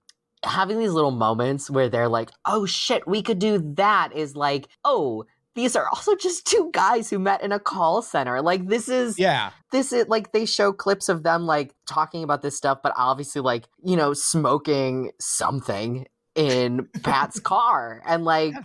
[0.44, 4.68] having these little moments where they're like, "Oh shit, we could do that." Is like,
[4.84, 5.26] "Oh,
[5.56, 9.18] these are also just two guys who met in a call center." Like this is
[9.20, 9.52] yeah.
[9.72, 13.42] this is like they show clips of them like talking about this stuff, but obviously
[13.42, 18.56] like, you know, smoking something in Pat's car and like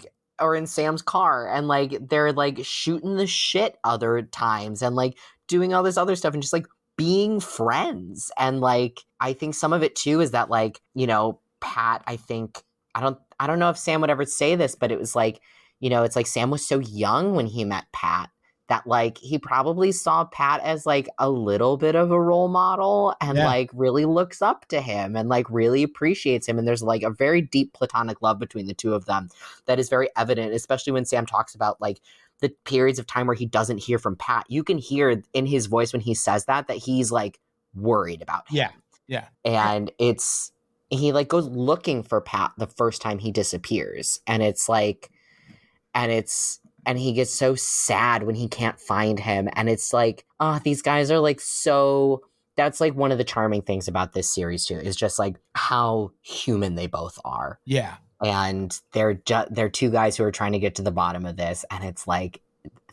[0.41, 5.19] or in Sam's car and like they're like shooting the shit other times and like
[5.49, 6.67] doing all this other stuff and just like
[6.97, 8.31] being friends.
[8.39, 12.17] And like I think some of it too is that like, you know, Pat, I
[12.17, 12.63] think
[12.95, 15.41] I don't I don't know if Sam would ever say this, but it was like,
[15.81, 18.31] you know, it's like Sam was so young when he met Pat
[18.69, 23.15] that like he probably saw Pat as like a little bit of a role model
[23.21, 23.47] and Yeah.
[23.47, 27.09] like really looks up to him and like really appreciates him and there's like a
[27.11, 29.31] very deep platonic love between the two of them
[29.65, 32.01] that is very evident especially when Sam talks about like
[32.41, 35.65] the periods of time where he doesn't hear from Pat you can hear in his
[35.65, 37.41] voice when he says that that he's like
[37.75, 38.71] worried about him Yeah.
[39.07, 39.25] Yeah.
[39.73, 40.53] and it's
[40.91, 45.11] he like goes looking for Pat the first time he disappears and it's like
[45.95, 50.25] and it's and he gets so sad when he can't find him and it's like
[50.41, 52.23] oh these guys are like so
[52.57, 56.11] that's like one of the charming things about this series too is just like how
[56.23, 57.97] human they both are Yeah.
[58.25, 61.37] and they're just they're two guys who are trying to get to the bottom of
[61.37, 62.41] this and it's like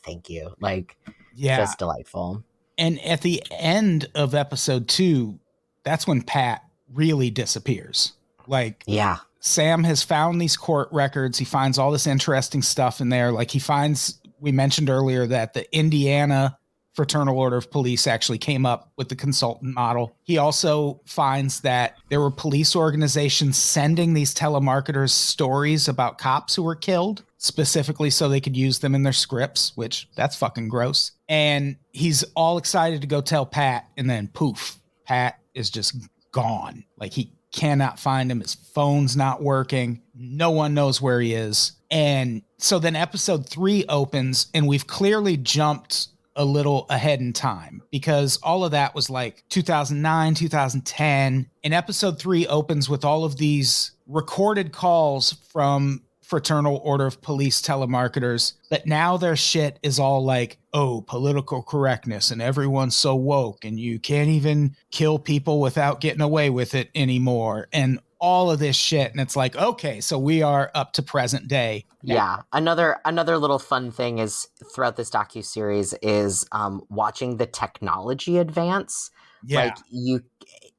[0.03, 0.97] thank you like
[1.33, 1.57] Yeah.
[1.57, 2.43] just delightful
[2.77, 5.39] And at the end of episode two,
[5.83, 6.61] that's when Pat
[6.93, 8.13] really disappears.
[8.47, 11.37] Like yeah Sam has found these court records.
[11.37, 13.31] He finds all this interesting stuff in there.
[13.31, 16.57] Like he finds, we mentioned earlier that the Indiana
[16.93, 20.15] Fraternal Order of Police actually came up with the consultant model.
[20.23, 26.63] He also finds that there were police organizations sending these telemarketers stories about cops who
[26.63, 31.11] were killed, specifically so they could use them in their scripts, which that's fucking gross.
[31.29, 35.95] And he's all excited to go tell Pat, and then poof, Pat is just
[36.35, 36.83] gone.
[36.97, 38.41] Like he cannot find him.
[38.41, 40.01] His phone's not working.
[40.13, 41.71] No one knows where he is.
[41.89, 47.81] And so then episode three opens, and we've clearly jumped a little ahead in time
[47.89, 51.49] because all of that was like 2009, 2010.
[51.63, 57.61] And episode three opens with all of these recorded calls from Fraternal Order of Police
[57.61, 63.63] telemarketers, but now their shit is all like, oh, political correctness and everyone's so woke
[63.63, 67.67] and you can't even kill people without getting away with it anymore.
[67.71, 69.11] And all of this shit.
[69.11, 71.85] And it's like, okay, so we are up to present day.
[72.01, 72.15] now.
[72.15, 72.37] Yeah.
[72.53, 78.39] Another another little fun thing is throughout this docu series is um, watching the technology
[78.39, 79.11] advance.
[79.45, 79.65] Yeah.
[79.65, 80.21] Like you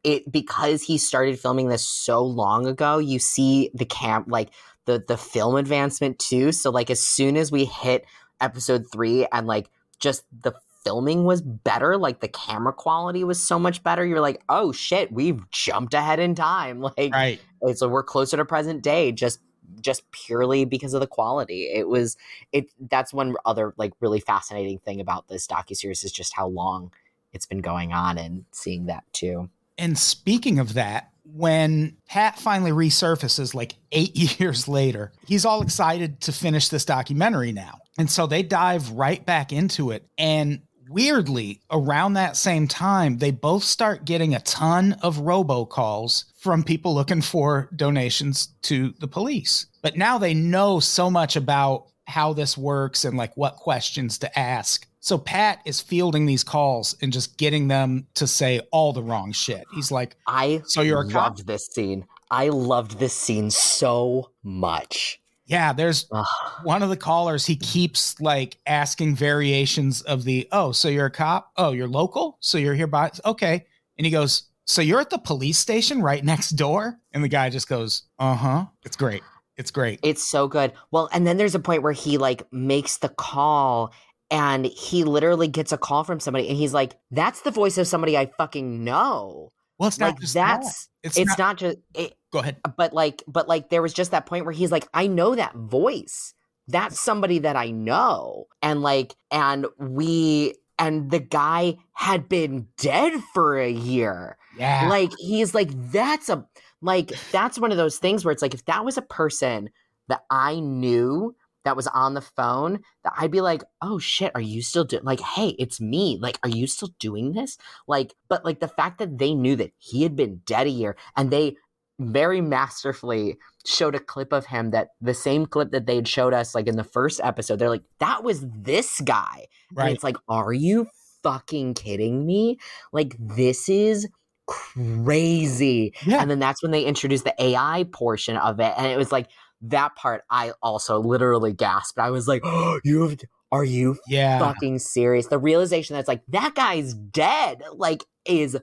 [0.02, 4.50] it because he started filming this so long ago, you see the camp like
[4.86, 6.52] the the film advancement too.
[6.52, 8.06] So like as soon as we hit
[8.40, 9.70] episode 3 and like
[10.00, 14.06] just the filming was better, like the camera quality was so much better.
[14.06, 17.40] You're like, "Oh shit, we've jumped ahead in time." Like right.
[17.74, 19.40] so we're closer to present day just
[19.80, 21.64] just purely because of the quality.
[21.64, 22.16] It was
[22.52, 26.46] it that's one other like really fascinating thing about this docu series is just how
[26.46, 26.92] long
[27.32, 29.50] it's been going on and seeing that too.
[29.76, 36.20] And speaking of that, when Pat finally resurfaces like eight years later, he's all excited
[36.22, 37.78] to finish this documentary now.
[37.98, 40.06] And so they dive right back into it.
[40.18, 46.62] And weirdly, around that same time, they both start getting a ton of robocalls from
[46.62, 49.66] people looking for donations to the police.
[49.82, 54.38] But now they know so much about how this works and like what questions to
[54.38, 54.86] ask.
[55.06, 59.30] So Pat is fielding these calls and just getting them to say all the wrong
[59.30, 59.62] shit.
[59.72, 61.46] He's like, I So you're a loved cop?
[61.46, 62.06] this scene.
[62.28, 65.20] I loved this scene so much.
[65.44, 66.26] Yeah, there's Ugh.
[66.64, 71.10] one of the callers, he keeps like asking variations of the, oh, so you're a
[71.12, 71.52] cop?
[71.56, 72.36] Oh, you're local?
[72.40, 73.64] So you're here by, okay.
[73.96, 76.98] And he goes, so you're at the police station right next door?
[77.12, 78.64] And the guy just goes, uh huh.
[78.84, 79.22] It's great.
[79.56, 80.00] It's great.
[80.02, 80.72] It's so good.
[80.90, 83.92] Well, and then there's a point where he like makes the call
[84.30, 87.86] and he literally gets a call from somebody and he's like, that's the voice of
[87.86, 89.52] somebody I fucking know.
[89.78, 90.62] Well, it's not like just that.
[90.62, 92.56] that's It's, it's not, not, just it, Go ahead.
[92.76, 95.54] but like but like there was just that point where he's like i know that
[95.54, 96.34] voice
[96.68, 103.12] that's somebody that i know and like and we and the guy had been dead
[103.34, 104.88] for a year Yeah.
[104.88, 106.46] like he's like that's a
[106.82, 109.70] like that's one of those things where it's like if that was a person
[110.08, 111.34] that i knew
[111.66, 115.02] that was on the phone that i'd be like oh shit are you still doing
[115.04, 118.98] like hey it's me like are you still doing this like but like the fact
[118.98, 121.56] that they knew that he had been dead a year and they
[121.98, 126.54] very masterfully showed a clip of him that the same clip that they'd showed us
[126.54, 129.92] like in the first episode they're like that was this guy and right.
[129.94, 130.86] it's like are you
[131.22, 132.58] fucking kidding me
[132.92, 134.06] like this is
[134.46, 136.20] crazy Yeah.
[136.20, 139.26] and then that's when they introduced the ai portion of it and it was like
[139.62, 143.16] that part i also literally gasped i was like oh, you
[143.52, 144.38] are you Yeah.
[144.38, 148.56] fucking serious the realization that's like that guy's dead like is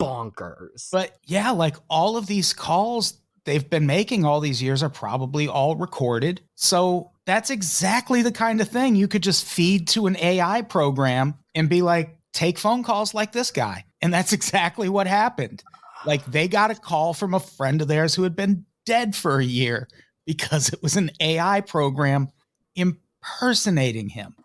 [0.00, 4.90] bonkers But yeah, like all of these calls they've been making all these years are
[4.90, 6.40] probably all recorded.
[6.54, 11.34] So that's exactly the kind of thing you could just feed to an AI program
[11.54, 13.84] and be like, take phone calls like this guy.
[14.02, 15.64] And that's exactly what happened.
[16.04, 19.38] Like they got a call from a friend of theirs who had been dead for
[19.38, 19.88] a year
[20.28, 22.28] because it was an AI program
[22.76, 24.36] impersonating him.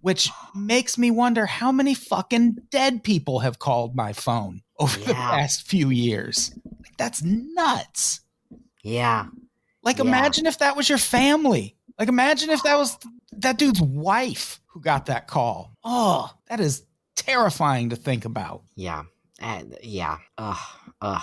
[0.00, 5.14] Which makes me wonder how many fucking dead people have called my phone over the
[5.14, 6.50] past few years.
[6.82, 8.20] Like, that's nuts.
[8.82, 9.26] yeah
[9.84, 10.04] Like, Yeah.
[10.06, 11.76] imagine if that was your family.
[12.00, 12.98] Like, imagine if that was
[13.38, 15.76] that dude's wife who got that call.
[15.84, 16.82] Oh, that is
[17.14, 18.62] terrifying to think about.
[18.74, 19.04] yeah
[19.38, 20.58] and yeah ugh
[21.00, 21.22] ugh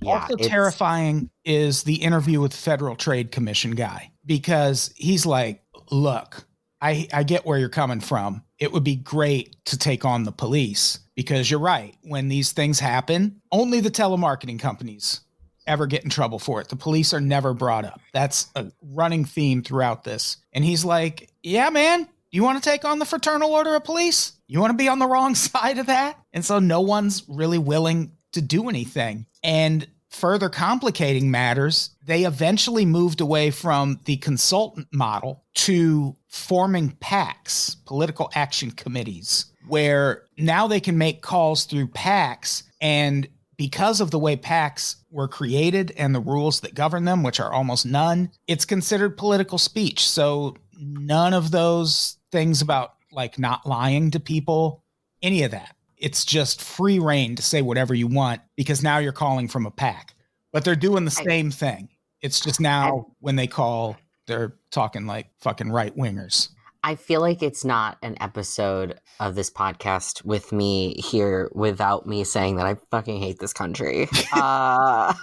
[0.00, 5.62] yeah also terrifying is the interview with the Federal Trade Commission guy because he's like,
[5.90, 6.46] "Look,
[6.80, 8.42] I I get where you're coming from.
[8.58, 11.94] It would be great to take on the police because you're right.
[12.02, 15.20] When these things happen, only the telemarketing companies
[15.66, 16.68] ever get in trouble for it.
[16.68, 18.00] The police are never brought up.
[18.12, 20.36] That's a running theme throughout this.
[20.52, 24.32] And he's like, "Yeah, man, you want to take on the Fraternal Order of Police?
[24.46, 27.58] You want to be on the wrong side of that?" And so no one's really
[27.58, 29.26] willing to do anything.
[29.42, 37.76] And further complicating matters, they eventually moved away from the consultant model to forming PACs,
[37.84, 42.62] political action committees, where now they can make calls through PACs.
[42.80, 47.40] And because of the way PACs were created and the rules that govern them, which
[47.40, 50.08] are almost none, it's considered political speech.
[50.08, 54.82] So none of those things about like not lying to people,
[55.22, 55.76] any of that.
[56.04, 59.70] It's just free rein to say whatever you want because now you're calling from a
[59.70, 60.14] PAC.
[60.52, 61.88] But they're doing the same thing.
[62.20, 63.96] It's just now when they call,
[64.26, 66.50] they're talking like fucking right wingers.
[66.82, 72.22] I feel like it's not an episode of this podcast with me here without me
[72.24, 74.06] saying that I fucking hate this country.
[74.34, 75.14] uh,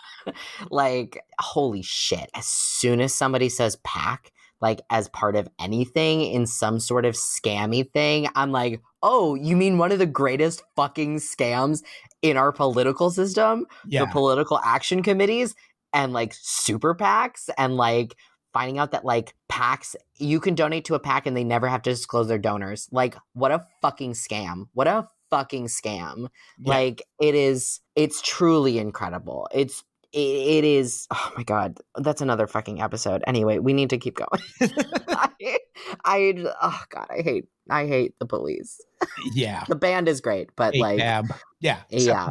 [0.70, 2.28] like, holy shit.
[2.34, 7.14] As soon as somebody says PAC, like as part of anything in some sort of
[7.14, 11.82] scammy thing, I'm like, oh, you mean one of the greatest fucking scams
[12.22, 13.66] in our political system?
[13.86, 14.04] Yeah.
[14.04, 15.54] The political action committees
[15.92, 18.14] and like super PACs and like
[18.52, 21.82] finding out that like PACs, you can donate to a PAC and they never have
[21.82, 22.88] to disclose their donors.
[22.92, 24.66] Like, what a fucking scam.
[24.74, 26.28] What a fucking scam.
[26.58, 26.74] Yeah.
[26.74, 29.48] Like, it is, it's truly incredible.
[29.54, 33.22] It's, it, it is, oh my God, that's another fucking episode.
[33.26, 34.42] Anyway, we need to keep going.
[35.08, 35.58] I,
[36.04, 38.80] I, oh God, I hate, I hate the police.
[39.32, 39.64] yeah.
[39.68, 41.22] The band is great, but like, Yeah.
[41.60, 41.82] Yeah,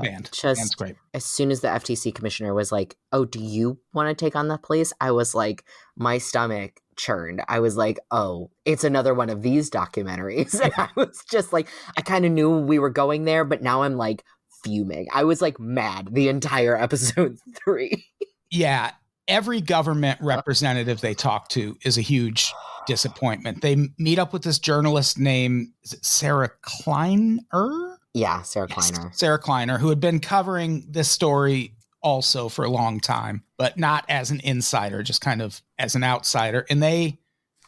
[0.02, 0.30] Band.
[0.34, 0.96] just- great.
[1.14, 4.48] as soon as the FTC commissioner was like, "Oh, do you want to take on
[4.48, 5.64] the police?" I was like,
[5.96, 7.42] my stomach churned.
[7.48, 11.70] I was like, "Oh, it's another one of these documentaries." And I was just like,
[11.96, 14.24] I kind of knew we were going there, but now I'm like
[14.64, 15.08] fuming.
[15.14, 18.06] I was like mad the entire episode 3.
[18.52, 18.92] Yeah.
[19.28, 22.52] Every government representative they talk to is a huge
[22.88, 23.62] disappointment.
[23.62, 27.98] They meet up with this journalist named is it Sarah Kleiner?
[28.16, 29.12] yeah, Sarah Yes, Kleiner.
[29.14, 34.04] Sarah Kleiner, who had been covering this story also for a long time, but not
[34.10, 36.66] as an insider, just kind of as an outsider.
[36.72, 37.20] And they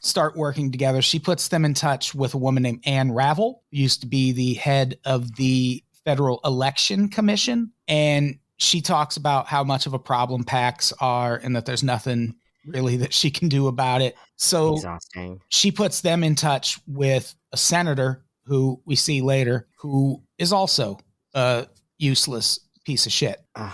[0.01, 1.01] start working together.
[1.03, 4.31] She puts them in touch with a woman named Ann Ravel, who used to be
[4.31, 7.71] the head of the Federal Election Commission.
[7.87, 12.35] And she talks about how much of a problem PACs are and that there's nothing
[12.65, 14.15] really that she can do about it.
[14.35, 15.39] So Exhausting.
[15.49, 20.99] she puts them in touch with a senator who we see later who is also
[21.33, 23.39] a useless piece of shit.
[23.55, 23.73] Ugh,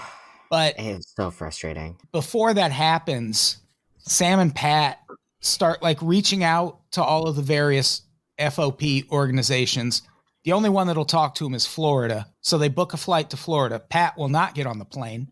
[0.49, 1.97] But it is so frustrating.
[2.13, 3.57] before that happens,
[3.97, 4.99] Sam and Pat
[5.41, 8.03] start like reaching out to all of the various
[8.39, 10.03] FOP organizations.
[10.43, 12.27] The only one that'll talk to him is Florida.
[12.41, 13.79] So they book a flight to Florida.
[13.79, 15.31] Pat will not get on the plane.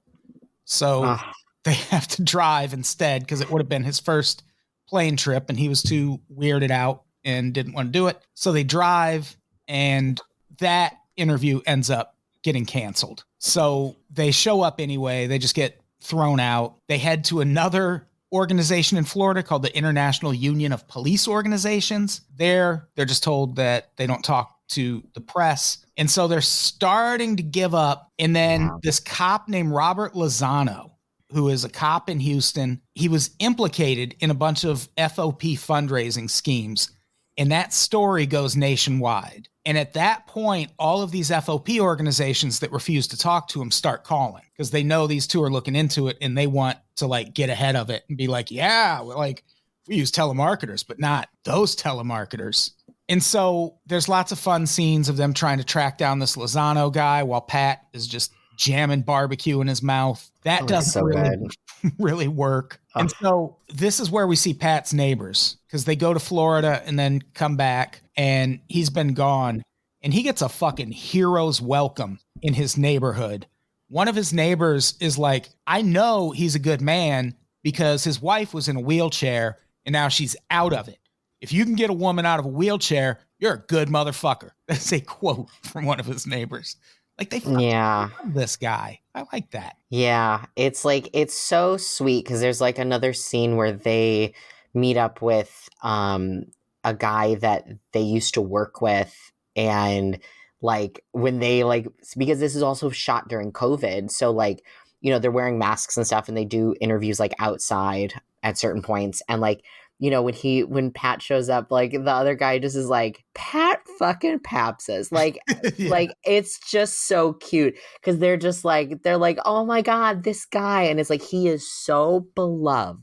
[0.65, 1.25] So Ugh,
[1.63, 4.43] they have to drive instead because it would have been his first
[4.87, 8.19] plane trip and he was too weirded out and didn't want to do it.
[8.33, 9.35] So they drive
[9.67, 10.19] and
[10.59, 13.25] that interview ends up getting canceled.
[13.39, 15.27] So they show up anyway.
[15.27, 16.77] They just get thrown out.
[16.87, 22.21] They head to another organization in Florida called the International Union of Police Organizations.
[22.35, 25.85] There, they're just told that they don't talk to the press.
[25.97, 28.11] And so they're starting to give up.
[28.19, 30.91] And then this cop named Robert Lozano,
[31.31, 36.29] who is a cop in Houston, he was implicated in a bunch of FOP fundraising
[36.29, 36.91] schemes.
[37.37, 39.49] And that story goes nationwide.
[39.65, 43.71] And at that point, all of these FOP organizations that refuse to talk to him
[43.71, 47.07] start calling because they know these two are looking into it and they want to
[47.07, 49.43] like get ahead of it and be like, yeah, we're like,
[49.87, 52.71] we use telemarketers, but not those telemarketers.
[53.07, 56.91] And so there's lots of fun scenes of them trying to track down this Lozano
[56.91, 60.29] guy while Pat is just jamming barbecue in his mouth.
[60.43, 61.47] That Oh, doesn't so really,
[61.99, 62.79] really work.
[62.95, 66.97] And so this is where we see Pat's neighbors because they go to Florida and
[66.97, 69.61] then come back and he's been gone
[70.01, 73.45] and he gets a fucking hero's welcome in his neighborhood.
[73.89, 78.53] One of his neighbors is like, I know he's a good man because his wife
[78.53, 80.97] was in a wheelchair and now she's out of it.
[81.45, 84.49] If you can get a woman out of a wheelchair, you're a good motherfucker.
[84.67, 86.75] That's a quote from one of his neighbors.
[87.19, 88.09] Like they fucking Yeah.
[88.23, 88.99] love this guy.
[89.13, 89.75] I like that.
[89.91, 94.33] Yeah, it's like it's so sweet because there's like another scene where they
[94.73, 96.45] meet up with um
[96.83, 99.15] a guy that they used to work with
[99.55, 100.17] and
[100.63, 101.85] like when they like
[102.17, 104.65] because this is also shot during COVID, so like
[104.99, 108.81] you know they're wearing masks and stuff and they do interviews like outside at certain
[108.81, 109.63] points and like
[109.99, 113.23] you know when he when Pat shows up like the other guy just is like
[113.33, 115.39] Pat fucking Pespas like
[115.77, 115.89] Yeah.
[115.89, 120.45] like it's just so cute because they're just like they're like oh my god this
[120.45, 122.99] guy and it's like he is so beloved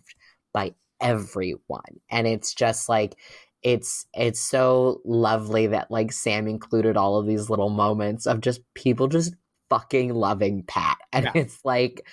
[0.52, 3.16] by everyone and it's just like
[3.62, 8.60] it's it's so lovely that like sam included all of these little moments of just
[8.74, 9.34] people just
[9.70, 11.32] fucking loving pat and Yeah.
[11.36, 12.06] it's like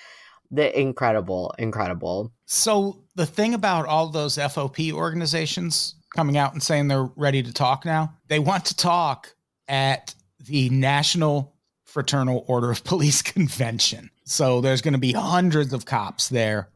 [0.52, 6.88] the incredible incredible So the thing about all those FOP organizations coming out and saying
[6.88, 9.36] they're ready to talk now, they want to talk
[9.68, 14.10] at the National Fraternal Order of Police convention.
[14.24, 16.70] So there's going to be hundreds of cops there.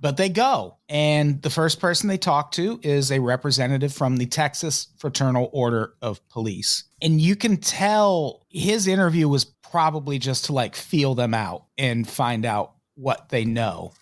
[0.00, 4.26] But they go, and the first person they talk to is a representative from the
[4.26, 6.84] Texas Fraternal Order of Police.
[7.00, 12.06] And you can tell his interview was probably just to like feel them out and
[12.06, 13.92] find out what they know.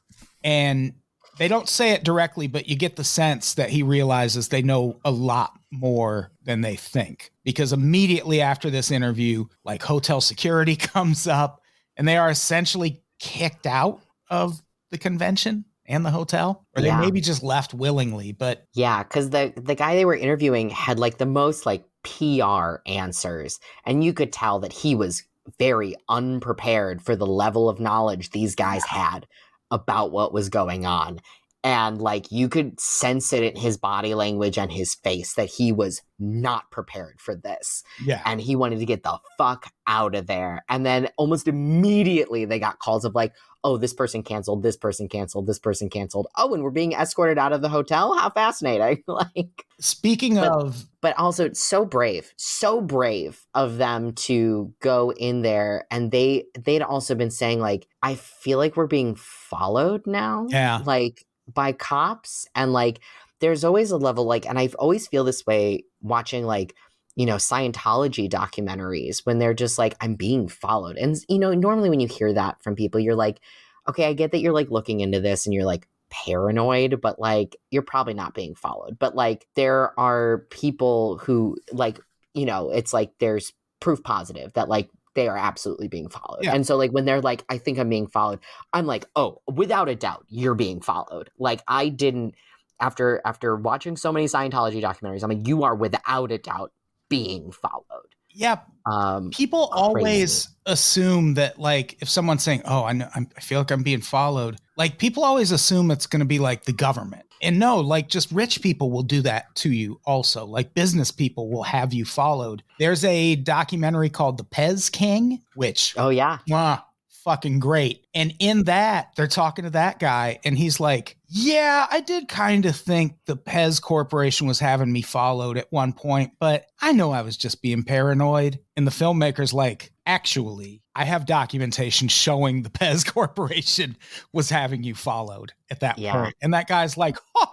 [0.42, 0.94] And
[1.38, 5.00] they don't say it directly, but you get the sense that he realizes they know
[5.04, 7.30] a lot more than they think.
[7.44, 11.62] Because immediately after this interview, like hotel security comes up
[11.96, 14.60] and they are essentially kicked out of
[14.90, 18.32] the convention and the hotel, or they maybe just left willingly.
[18.32, 22.76] But Yeah, because the the guy they were interviewing had like the most like PR
[22.86, 25.24] answers, and you could tell that he was
[25.58, 29.26] very unprepared for the level of knowledge these guys had
[29.70, 31.20] about what was going on.
[31.62, 35.72] And like you could sense it in his body language and his face that he
[35.72, 37.82] was not prepared for this.
[38.04, 40.64] yeah, And he wanted to get the fuck out of there.
[40.68, 43.32] And then almost immediately they got calls of like,
[43.62, 46.26] oh, this person canceled, this person canceled, this person canceled.
[46.36, 48.14] Oh, and we're being escorted out of the hotel.
[48.16, 49.02] How fascinating.
[49.06, 55.10] like speaking But- of but also it's so brave so brave of them to go
[55.12, 60.06] in there and they they'd also been saying like i feel like we're being followed
[60.06, 60.82] now Yeah.
[60.84, 61.24] like
[61.54, 63.00] by cops and like
[63.40, 66.74] there's always a level like and i've always feel this way watching like
[67.16, 70.96] you know scientology documentaries when they're just like i'm being followed.
[70.96, 73.40] And you know normally when you hear that from people you're like
[73.88, 77.56] okay i get that you're like looking into this and you're like paranoid but like
[77.70, 78.98] you're probably not being followed.
[78.98, 81.98] But like there are people who like
[82.34, 86.40] you know it's like there's proof positive that like they are absolutely being followed.
[86.42, 86.54] Yeah.
[86.54, 88.40] and so like when they're like i think i'm being followed
[88.72, 91.30] i'm like oh without a doubt you're being followed.
[91.38, 92.34] Like i didn't
[92.80, 96.72] after after watching so many scientology documentaries i'm like you are without a doubt
[97.08, 99.82] being followed yeah, um people Crazy.
[99.82, 103.82] always assume that like if someone's saying, "Oh, I know, I'm, I feel like I'm
[103.82, 107.24] being followed," like people always assume it's going to be like the government.
[107.42, 110.44] And no, like just rich people will do that to you also.
[110.44, 112.62] Like business people will have you followed.
[112.78, 116.82] There's a documentary called The Pez King, which oh yeah Mwah,
[117.24, 118.04] fucking great.
[118.14, 122.66] And in that, they're talking to that guy, and he's like, Yeah, I did kind
[122.66, 127.12] of think the Pez Corporation was having me followed at one point, but I know
[127.12, 128.58] I was just being paranoid.
[128.76, 133.96] And the filmmaker's like, Actually, I have documentation showing the Pez Corporation
[134.32, 136.20] was having you followed at that Yeah.
[136.20, 136.34] point.
[136.42, 137.52] And that guy's like, Oh,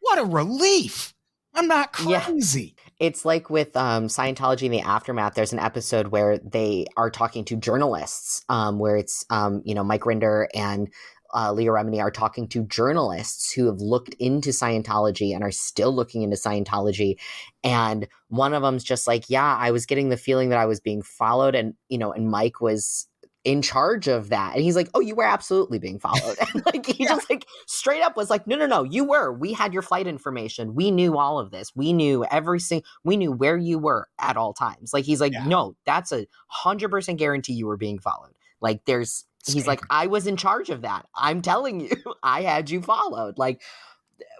[0.00, 1.14] what a relief.
[1.54, 2.24] I'm not Yeah.
[2.24, 2.74] crazy.
[2.98, 5.34] It's like with um, Scientology in the aftermath.
[5.34, 9.84] There's an episode where they are talking to journalists, um, where it's um, you know
[9.84, 10.88] Mike Rinder and
[11.34, 15.94] uh, Leah Remini are talking to journalists who have looked into Scientology and are still
[15.94, 17.16] looking into Scientology.
[17.64, 20.80] And one of them's just like, "Yeah, I was getting the feeling that I was
[20.80, 23.08] being followed," and you know, and Mike was
[23.44, 24.54] in charge of that.
[24.54, 26.36] And he's like oh you were absolutely being followed.
[26.54, 29.32] And like he just like straight up was like no no no you were.
[29.32, 30.74] We had your flight information.
[30.74, 31.74] We knew all of this.
[31.74, 34.92] We knew every single we knew where you were at all times.
[34.92, 35.44] Like he's like Yeah.
[35.46, 38.32] no that's a hundred percent guarantee you were being followed.
[38.60, 41.06] Like there's he's like i was in charge of that.
[41.14, 41.90] I'm telling you
[42.22, 43.38] i had you followed.
[43.38, 43.62] Like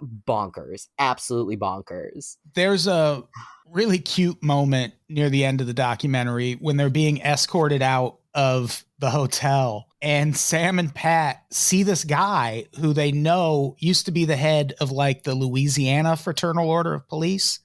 [0.01, 0.87] bonkers.
[0.97, 2.37] Absolutely bonkers.
[2.53, 3.23] There's a
[3.69, 8.83] really cute moment near the end of the documentary when they're being escorted out of
[8.99, 14.25] the hotel and Sam and Pat see this guy who they know used to be
[14.25, 17.61] the head of like the Louisiana Fraternal Order of Police.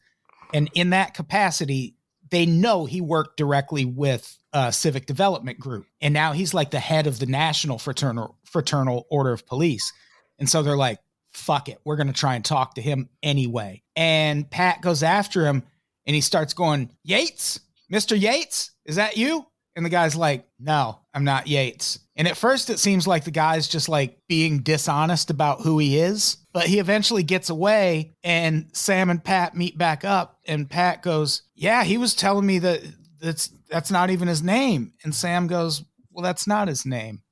[0.54, 1.96] And in that capacity
[2.30, 6.80] they know he worked directly with uh, Civic Development Group and now he's like the
[6.80, 9.92] head of the National Fraternal Fraternal Order of Police
[10.38, 10.98] and so they're like
[11.30, 15.62] fuck it we're to try and talk to him anyway and Pat goes after him
[16.08, 17.60] and he starts going, Yates,
[17.92, 18.18] Mr.
[18.18, 19.46] Yates, is that you?
[19.78, 22.00] And the guy's like, No, I'm not Yates.
[22.16, 26.00] And at first, it seems like the guy's just like being dishonest about who he
[26.00, 26.38] is.
[26.52, 30.40] But he eventually gets away, and Sam and Pat meet back up.
[30.48, 32.82] And Pat goes, Yeah, he was telling me that
[33.20, 34.94] that's that's not even his name.
[35.04, 37.22] And Sam goes, Well, that's not his name.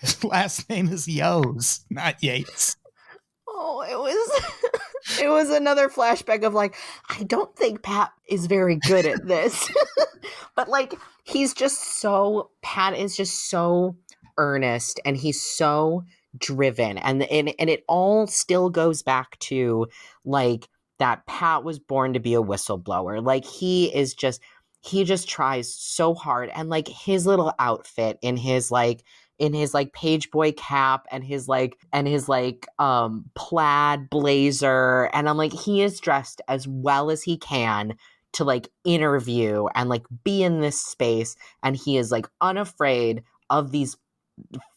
[0.00, 2.76] His last name is Yoes, not Yates.
[3.46, 4.42] Oh, it was
[5.22, 6.74] it was another flashback of like
[7.08, 9.70] I don't think Pat is very good at this.
[10.56, 10.94] but like
[11.24, 13.96] he's just so Pat is just so
[14.38, 16.04] earnest and he's so
[16.38, 19.86] driven and and and it all still goes back to
[20.24, 20.68] like
[20.98, 23.24] that Pat was born to be a whistleblower.
[23.24, 24.40] Like he is just
[24.82, 29.04] he just tries so hard and like his little outfit in his like
[29.38, 35.10] in his like page boy cap and his like and his like um plaid blazer
[35.12, 37.96] and I'm like he is dressed as well as he can
[38.32, 43.72] to like interview and like be in this space and he is like unafraid of
[43.72, 43.96] these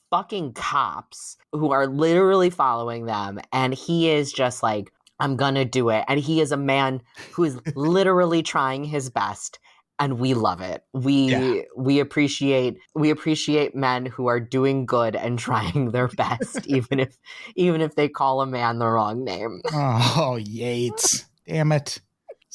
[0.09, 5.89] fucking cops who are literally following them and he is just like I'm gonna do
[5.89, 7.01] it and he is a man
[7.31, 9.59] who is literally trying his best
[9.97, 10.83] and we love it.
[10.93, 11.61] We Yeah.
[11.77, 17.17] we appreciate we appreciate men who are doing good and trying their best even if
[17.55, 19.61] even if they call a man the wrong name.
[19.73, 21.25] Oh, Yates.
[21.47, 21.99] Damn it.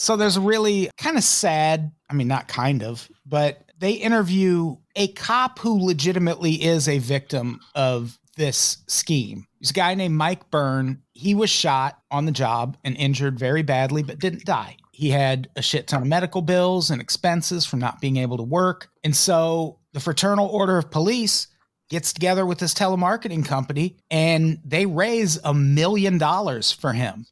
[0.01, 4.77] So there's a really kind of sad, I mean, not kind of, but they interview
[4.97, 9.45] a cop who legitimately is a victim of this scheme.
[9.63, 11.03] A guy named Mike Byrne.
[11.13, 14.79] He was shot on the job and injured very badly, but didn't die.
[14.91, 18.43] He had a shit ton of medical bills and expenses from not being able to
[18.43, 18.89] work.
[19.05, 21.49] And so the Fraternal Order of Police
[21.91, 27.27] gets together with this telemarketing company and they raise a million dollars for him.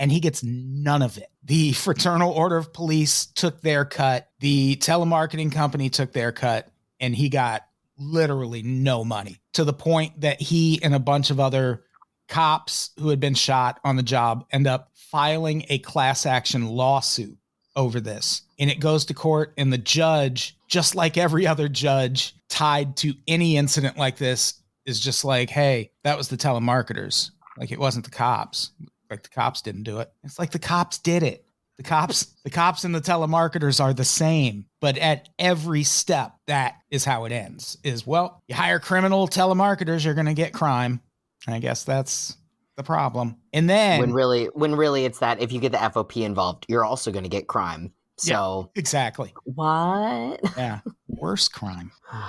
[0.00, 1.30] And he gets none of it.
[1.44, 6.68] The Fraternal Order of Police took their cut, the telemarketing company took their cut,
[6.98, 7.62] and he got
[7.98, 11.84] literally no money to the point that he and a bunch of other
[12.28, 17.36] cops who had been shot on the job end up filing a class action lawsuit
[17.76, 18.42] over this.
[18.58, 23.14] And it goes to court, and the judge, just like every other judge tied to
[23.26, 24.54] any incident like this,
[24.86, 27.30] is just like, hey, that was the telemarketers.
[27.58, 28.70] Like it wasn't the cops.
[29.10, 30.10] Like the cops didn't do it.
[30.22, 31.44] It's like the cops did it.
[31.76, 36.74] The cops, the cops and the telemarketers are the same, but at every step, that
[36.90, 37.78] is how it ends.
[37.82, 41.00] Is well, you hire criminal telemarketers, you're going to get crime.
[41.48, 42.36] I guess that's
[42.76, 43.36] the problem.
[43.52, 46.84] And then when really, when really, it's that if you get the FOP involved, you're
[46.84, 47.92] also going to get crime.
[48.18, 49.32] So yeah, exactly.
[49.44, 50.40] What?
[50.56, 51.92] Yeah, worse crime.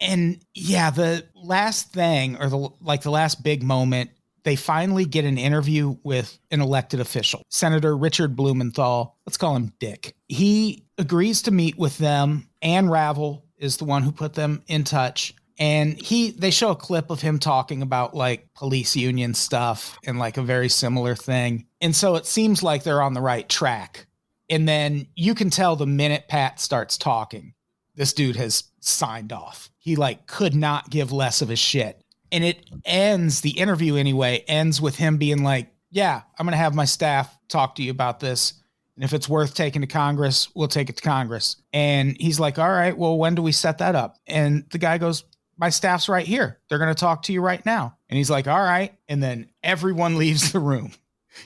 [0.00, 4.10] And yeah, the last thing, or the like, the last big moment
[4.44, 9.16] they finally get an interview with an elected official, Senator Richard Blumenthal.
[9.26, 10.14] Let's call him Dick.
[10.28, 12.48] He agrees to meet with them.
[12.62, 15.34] Ann Ravel is the one who put them in touch.
[15.58, 20.18] And he they show a clip of him talking about like police union stuff and
[20.18, 21.66] like a very similar thing.
[21.80, 24.06] And so it seems like they're on the right track.
[24.50, 27.54] And then you can tell the minute Pat starts talking,
[27.94, 29.70] this dude has signed off.
[29.78, 32.02] He like could not give less of a shit
[32.34, 36.58] and it ends the interview anyway ends with him being like yeah i'm going to
[36.58, 38.54] have my staff talk to you about this.
[38.96, 41.56] And if it's worth taking to congress we'll take it to congress.
[41.72, 44.16] And he's like all right well when do we set that up?
[44.26, 45.24] And the guy goes
[45.56, 46.58] my staff's right here.
[46.68, 47.96] They're going to talk to you right now.
[48.08, 48.92] And he's like all right.
[49.08, 50.92] And then everyone leaves the room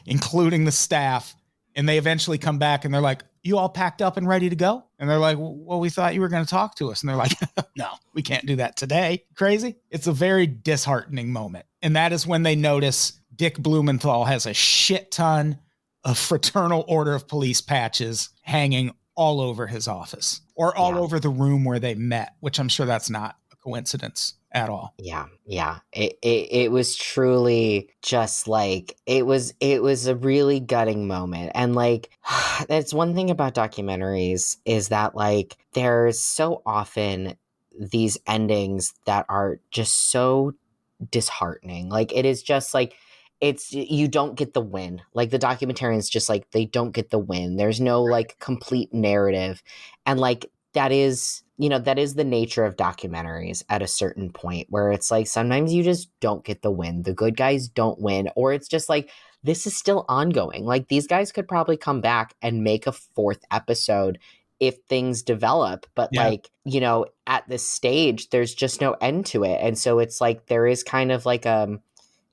[0.07, 1.35] including the staff
[1.75, 4.57] and they eventually come back and they're like you all packed up and ready to
[4.57, 4.85] go?
[4.99, 7.03] And they're like, well, we thought you were going to talk to us.
[7.03, 7.33] And they're like,
[7.77, 9.25] no, we can't do that today.
[9.35, 9.77] Crazy.
[9.91, 11.67] It's a very disheartening moment.
[11.83, 15.59] And that is when they notice Dick Blumenthal has a shit ton
[16.05, 21.29] of Fraternal Order of Police patches hanging all over his office or all over the
[21.29, 24.95] room where they met, which I'm sure that's not a coincidence at all.
[24.99, 25.79] Yeah, yeah.
[25.93, 31.53] It, it it was truly just like it was it was a really gutting moment.
[31.55, 32.11] And like
[32.69, 37.37] that's one thing about documentaries is that like there's so often
[37.79, 40.55] these endings that are just so
[41.11, 41.89] disheartening.
[41.89, 42.95] Like it is just like
[43.41, 45.03] it's you don't get the win.
[45.15, 47.57] Like the documentarians just like they don't get the win.
[47.57, 49.63] There's no like complete narrative.
[50.07, 54.31] And like that is you know that is the nature of documentaries at a certain
[54.31, 57.03] point where it's like sometimes you just don't get the win.
[57.03, 59.11] The good guys don't win or it's just like
[59.43, 60.65] this is still ongoing.
[60.65, 64.19] Like these guys could probably come back and make a fourth episode
[64.61, 66.27] if things develop but yeah.
[66.27, 69.59] like you know at this stage there's just no end to it.
[69.61, 71.81] And so it's like there is kind of like a um,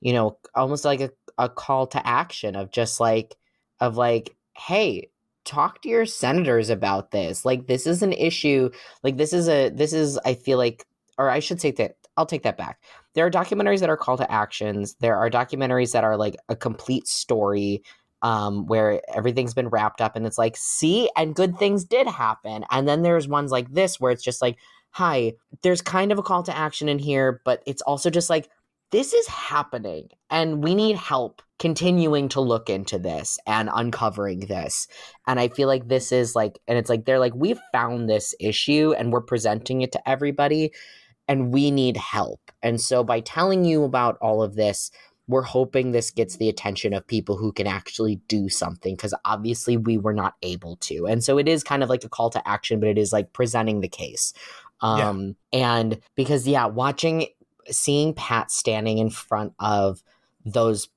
[0.00, 3.36] you know almost like a, a call to action of just like
[3.80, 5.10] of like hey
[5.46, 7.44] talk to your senators about this.
[7.44, 8.70] Like this is an issue.
[9.02, 10.84] Like this is a this is I feel like
[11.16, 12.82] or I should say that I'll take that back.
[13.14, 14.96] There are documentaries that are call to actions.
[15.00, 17.82] There are documentaries that are like a complete story
[18.22, 22.64] um, where everything's been wrapped up and it's like, see, and good things did happen.
[22.70, 24.56] And then there's ones like this where it's just like,
[24.90, 28.48] hi, there's kind of a call to action in here, but it's also just like,
[28.92, 34.86] this is happening and we need help continuing to look into this and uncovering this.
[35.26, 38.34] And I feel like this is like, and it's like, they're like, we've found this
[38.38, 40.72] issue and we're presenting it to everybody
[41.28, 42.40] and we need help.
[42.62, 44.90] And so by telling you about all of this,
[45.28, 49.76] we're hoping this gets the attention of people who can actually do something because obviously
[49.76, 51.06] we were not able to.
[51.06, 53.32] And so it is kind of like a call to action, but it is like
[53.32, 54.32] presenting the case.
[54.82, 55.78] Um, yeah.
[55.80, 57.26] and because, yeah, watching,
[57.70, 60.02] seeing Pat standing in front of
[60.44, 60.88] those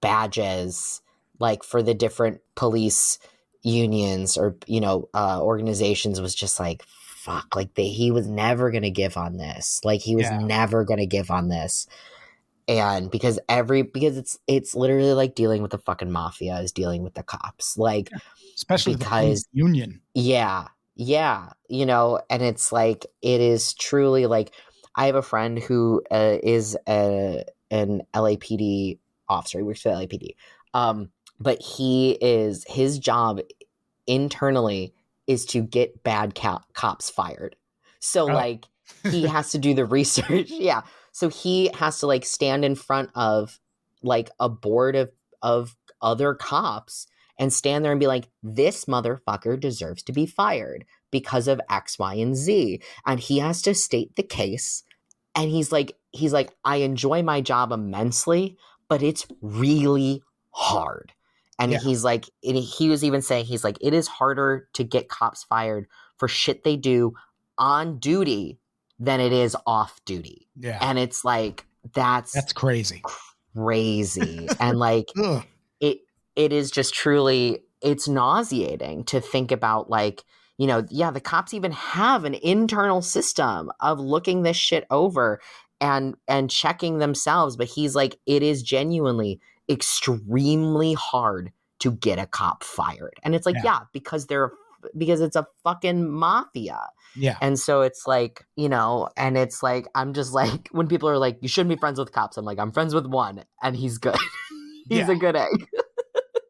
[0.00, 1.00] badges
[1.38, 3.18] like for the different police
[3.62, 6.84] unions or you know uh, organizations was just like
[7.22, 9.80] fuck like they, he was never gonna give on this.
[9.84, 10.38] Like he was yeah.
[10.38, 11.86] never gonna give on this.
[12.66, 17.02] And because every because it's it's literally like dealing with the fucking mafia is dealing
[17.02, 17.78] with the cops.
[17.78, 18.10] Like
[18.56, 20.00] especially because union.
[20.14, 20.66] Yeah.
[20.96, 21.50] Yeah.
[21.68, 24.52] You know and it's like it is truly like
[24.96, 28.98] i have a friend who uh, is a an lapd
[29.32, 29.58] officer.
[29.58, 30.36] He works for LAPD.
[30.74, 31.10] Um,
[31.40, 33.40] but he is his job
[34.06, 34.94] internally
[35.26, 36.38] is to get bad
[36.74, 37.56] cops fired.
[37.98, 38.34] So oh.
[38.34, 38.66] like
[39.02, 40.50] he has to do the research.
[40.50, 40.82] yeah.
[41.10, 43.58] so he has to like stand in front of
[44.02, 45.10] like a board of
[45.40, 47.06] of other cops
[47.38, 51.96] and stand there and be like, this motherfucker deserves to be fired because of X,
[52.00, 52.82] Y, and Z.
[53.06, 54.82] And he has to state the case.
[55.36, 58.56] And he's like, he's like, I enjoy my job immensely,
[58.88, 61.12] but it's really hard.
[61.60, 61.78] And Yeah.
[61.78, 65.44] he's like, and he was even saying, he's like, it is harder to get cops
[65.44, 65.86] fired
[66.18, 67.12] for shit they do
[67.56, 68.58] on duty
[68.98, 70.48] than it is off duty.
[70.58, 70.78] Yeah.
[70.80, 73.02] And it's like, that's, That's crazy.
[73.54, 74.48] crazy.
[74.60, 75.08] and like,
[75.80, 75.98] it
[76.36, 80.22] it is just truly it's nauseating to think about like
[80.58, 85.40] you know yeah the cops even have an internal system of looking this shit over
[85.80, 92.26] and and checking themselves but he's like it is genuinely extremely hard to get a
[92.26, 93.62] cop fired and it's like Yeah.
[93.64, 94.52] yeah, because they're
[94.98, 96.78] because it's a fucking mafia
[97.14, 97.36] Yeah.
[97.40, 101.18] and so it's like, you know, and it's like, I'm just like, when people are
[101.18, 103.98] like, you shouldn't be friends with cops, I'm like, I'm friends with one, and he's
[103.98, 104.16] good.
[104.88, 105.10] he's Yeah.
[105.12, 105.66] a good egg.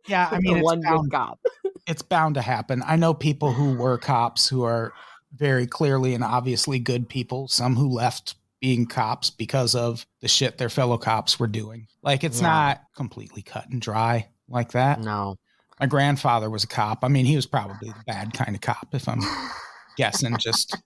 [0.08, 0.28] Yeah.
[0.30, 1.40] I mean, it's one bound, good cop.
[1.86, 2.82] It's bound to happen.
[2.86, 4.92] I know people who were cops who are
[5.34, 10.58] very clearly and obviously good people, some who left being cops because of the shit
[10.58, 11.88] their fellow cops were doing.
[12.02, 12.48] Like it's Yeah.
[12.48, 15.00] not completely cut and dry like that.
[15.00, 15.36] No.
[15.80, 17.02] My grandfather was a cop.
[17.02, 19.20] I mean, he was probably the bad kind of cop if I'm
[19.96, 20.76] guessing just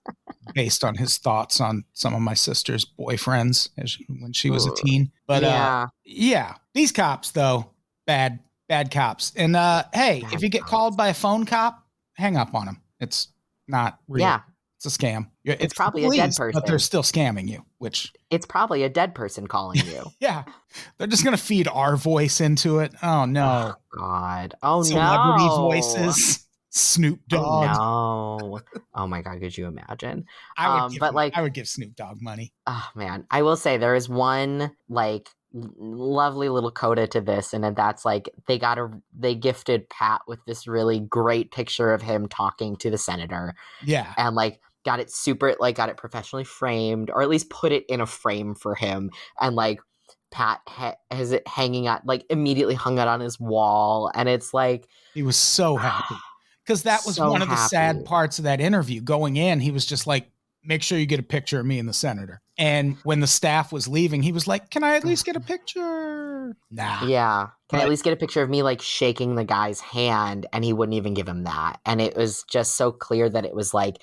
[0.55, 4.73] based on his thoughts on some of my sister's boyfriends as, when she was a
[4.73, 5.11] teen.
[5.27, 5.87] But uh yeah.
[6.03, 7.69] yeah, these cops though,
[8.07, 9.31] bad, bad cops.
[9.35, 10.71] And uh, hey, Bad if you get cops.
[10.71, 11.83] called by a phone cop,
[12.13, 12.81] hang up on them.
[12.99, 13.29] It's
[13.67, 14.21] not real.
[14.23, 14.41] yeah.
[14.77, 15.29] it's a scam.
[15.43, 16.51] It's the probably a dead person.
[16.59, 17.63] but they're still scamming you.
[17.79, 20.03] Which It's probably a dead person calling you.
[20.19, 20.43] yeah,
[20.97, 22.93] they're just gonna feed our voice into it.
[23.03, 24.55] Oh no, Oh, God.
[24.63, 25.55] Oh, no celebrity no.
[25.57, 26.43] voices.
[26.69, 27.75] Snoop Dogg.
[27.79, 28.61] Oh, no.
[28.93, 29.39] Oh, my God.
[29.39, 30.25] Could you imagine?
[30.57, 32.53] I would Um, give but, like- I would give Snoop Dogg money.
[32.67, 37.63] Oh man, I will say there is one like lovely little coda to this, and
[37.75, 42.27] that's like they got a they gifted Pat with this really great picture of him
[42.27, 47.09] talking to the senator, Yeah, and like got it super like got it professionally framed,
[47.09, 49.09] or at least put it in a frame for him,
[49.39, 49.79] and like
[50.31, 54.53] Pat ha- has it hanging out like immediately hung it on his wall, and it's
[54.53, 56.15] like he was so happy.
[56.65, 58.99] Because that was So one of the sad parts of that interview.
[58.99, 60.29] Going in, he was just like,
[60.67, 63.71] "Make sure you get a picture of me and the senator." And when the staff
[63.71, 67.05] was leaving, he was like, "Can I at least get a picture?" Nah.
[67.05, 67.47] Yeah.
[67.69, 70.45] Can I at least get a picture of me like shaking the guy's hand?
[70.53, 71.79] And he wouldn't even give him that.
[71.85, 73.97] And it was just so clear that it was like,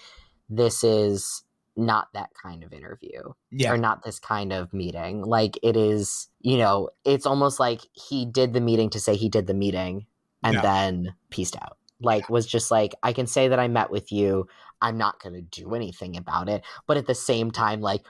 [0.48, 1.42] this is
[1.76, 3.20] not that kind of interview
[3.50, 3.72] Yeah.
[3.72, 5.22] or not this kind of meeting.
[5.22, 9.28] Like it is, you know, it's almost like he did the meeting to say he
[9.28, 10.06] did the meeting
[10.42, 10.62] and Yeah.
[10.62, 11.78] then pieced out.
[12.00, 14.46] Like was just like, I can say that I met with you.
[14.84, 16.62] I'm not going to do anything about it.
[16.86, 18.02] But at the same time, like,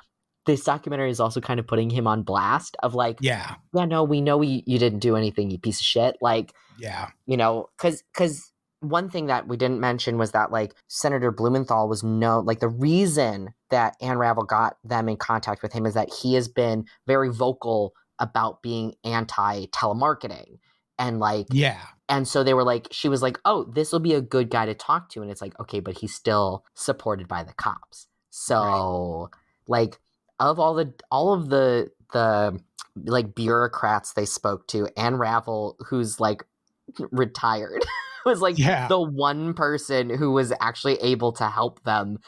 [0.46, 3.54] this documentary is also kind of putting him on blast of like, Yeah.
[3.72, 6.16] yeah, no, we know you, you didn't do anything, you piece of shit.
[6.20, 7.08] Like, Yeah.
[7.26, 11.88] you know, because because one thing that we didn't mention was that like Senator Blumenthal
[11.88, 15.94] was no like the reason that Ann Ravel got them in contact with him is
[15.94, 20.58] that he has been very vocal about being anti telemarketing
[20.98, 21.80] and like Yeah.
[22.08, 24.66] And so they were like she was like oh this will be a good guy
[24.66, 25.22] to talk to.
[25.22, 28.08] And it's like okay but he's still supported by the cops.
[28.30, 29.30] So
[29.66, 29.98] like
[30.40, 32.60] of all the all of the the
[33.06, 36.44] like bureaucrats they spoke to and Ravel who's like
[37.10, 37.84] retired
[38.26, 38.88] was like Yeah.
[38.88, 42.18] the one person who was actually able to help them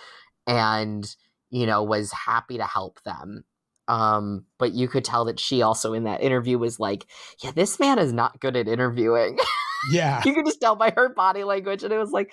[0.47, 1.15] and
[1.51, 3.45] you know was happy to help them.
[3.89, 7.07] Um but you could tell that she also in that interview was like
[7.43, 9.39] yeah this man is not good at interviewing
[9.91, 10.23] Yeah.
[10.25, 12.33] you could just tell by her body language and it was like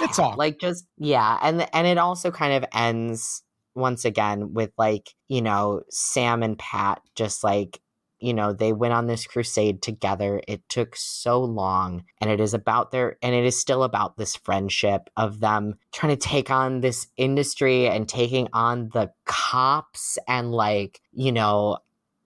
[0.00, 3.42] It's all like just yeah and and it also kind of ends
[3.74, 7.80] once again with like you know sam and pat just like
[8.20, 12.54] you know they went on this crusade together it took so long and it is
[12.54, 16.80] about their and it is still about this friendship of them trying to take on
[16.80, 21.78] this industry and taking on the cops and like you know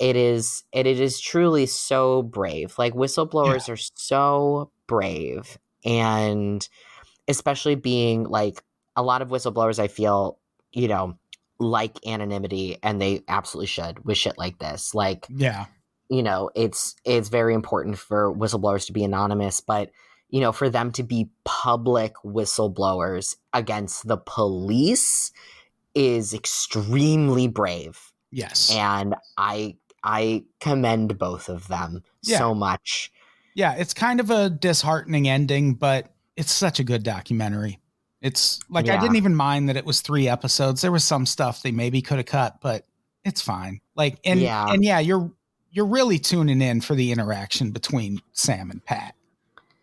[0.03, 6.69] it is it, it is truly so brave like whistleblowers are so brave and
[7.29, 8.63] especially being like
[8.97, 10.39] a lot of whistleblowers i feel
[10.73, 11.17] you know
[11.61, 15.67] like anonymity and they absolutely should with shit like this like Yeah.
[16.11, 19.91] you know it's it's very important for whistleblowers to be anonymous but
[20.31, 25.31] you know for them to be public whistleblowers against the police
[25.95, 28.01] is extremely brave
[28.35, 28.71] Yes.
[28.75, 32.39] and i i commend both of them Yeah.
[32.39, 33.11] so much
[33.55, 33.75] yeah.
[33.75, 37.81] It's kind of a disheartening ending, but it's such a good documentary.
[38.23, 40.81] It's like I didn't even mind that it was three episodes.
[40.81, 42.87] There was some stuff they maybe could have cut, but
[43.25, 43.83] it's fine.
[43.95, 44.73] Like and Yeah.
[44.73, 45.31] and yeah, you're
[45.71, 49.17] you're really tuning in for the interaction between Sam and Pat.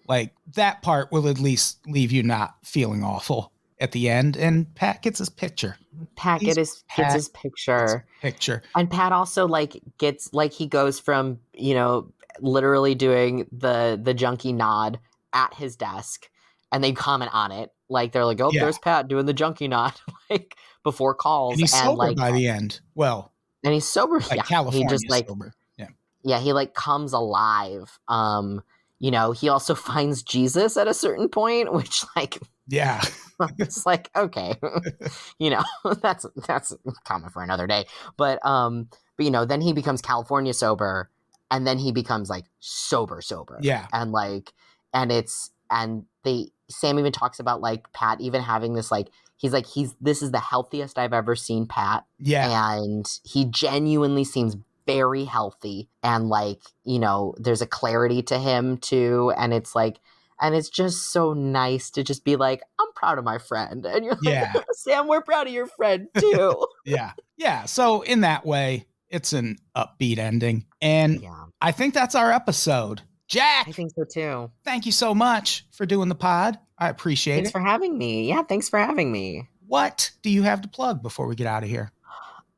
[0.08, 4.36] Like that part will at least leave you not feeling awful at the end.
[4.38, 5.78] And Pat gets his picture.
[6.16, 7.06] Pat get his Pat.
[7.06, 8.06] gets his picture.
[8.22, 8.62] Picture.
[8.76, 12.12] And Pat also like gets like he goes from, you know,
[12.42, 15.00] literally doing the the junkie nod
[15.34, 16.30] at his desk
[16.72, 17.72] and they comment on it.
[17.90, 18.64] Like they're like, Oh, Yeah.
[18.64, 19.94] there's Pat doing the junkie nod
[20.30, 21.54] like before calls.
[21.54, 22.80] And he's and sober like by the end.
[22.96, 23.32] Well,
[23.64, 24.20] and he's sober.
[24.20, 24.44] like yeah.
[24.44, 25.54] California he just like sober.
[25.78, 25.88] Yeah.
[26.24, 28.00] yeah, he like comes alive.
[28.08, 28.62] Um,
[29.00, 32.40] you know, he also finds Jesus at a certain point, which like
[32.70, 33.02] Yeah.
[33.58, 34.54] it's like okay
[35.40, 35.64] you know
[36.02, 36.76] that's that's
[37.06, 37.86] common for another day
[38.18, 41.10] but um but you know then he becomes california sober
[41.50, 43.88] and then he becomes like sober sober Yeah.
[43.94, 44.52] and like
[44.94, 49.54] and it's and they sam even talks about like pat even having this like he's
[49.54, 52.76] like he's this is the healthiest i've ever seen pat Yeah.
[52.76, 58.76] and he genuinely seems very healthy and like you know there's a clarity to him
[58.80, 60.02] too and it's like
[60.42, 64.04] and it's just so nice to just be like i'm proud of my friend and
[64.06, 64.52] you're Yeah.
[64.56, 67.12] like sam we're proud of your friend too Yeah.
[67.38, 67.66] Yeah.
[67.66, 70.66] So in that way, it's an upbeat ending.
[70.82, 73.02] And yeah I think that's our episode.
[73.28, 76.58] Jack, i think so too thank you so much for doing the pod.
[76.78, 77.54] I appreciate thanks it.
[77.54, 81.28] for having me yeah thanks for having me what do you have to plug before
[81.28, 81.92] we get out of here?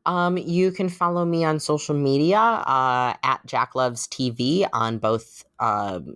[0.06, 5.44] Um, you can follow me on social media uh, at Jack Loves TV on both
[5.60, 6.16] um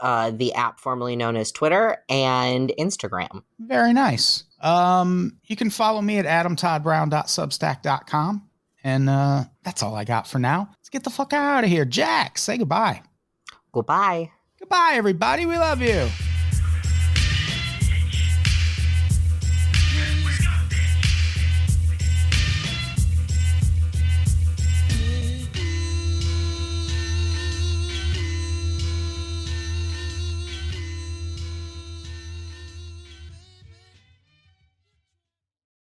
[0.00, 3.42] uh, the app formerly known as Twitter and Instagram.
[3.58, 4.44] Very nice.
[4.60, 8.46] Um, you can follow me at adamtoddbrown.substack.com.
[8.82, 10.68] And uh, that's all I got for now.
[10.70, 11.84] Let's get the fuck out of here.
[11.84, 13.02] Jack, say goodbye.
[13.72, 14.30] Goodbye.
[14.58, 15.46] Goodbye, everybody.
[15.46, 16.08] We love you.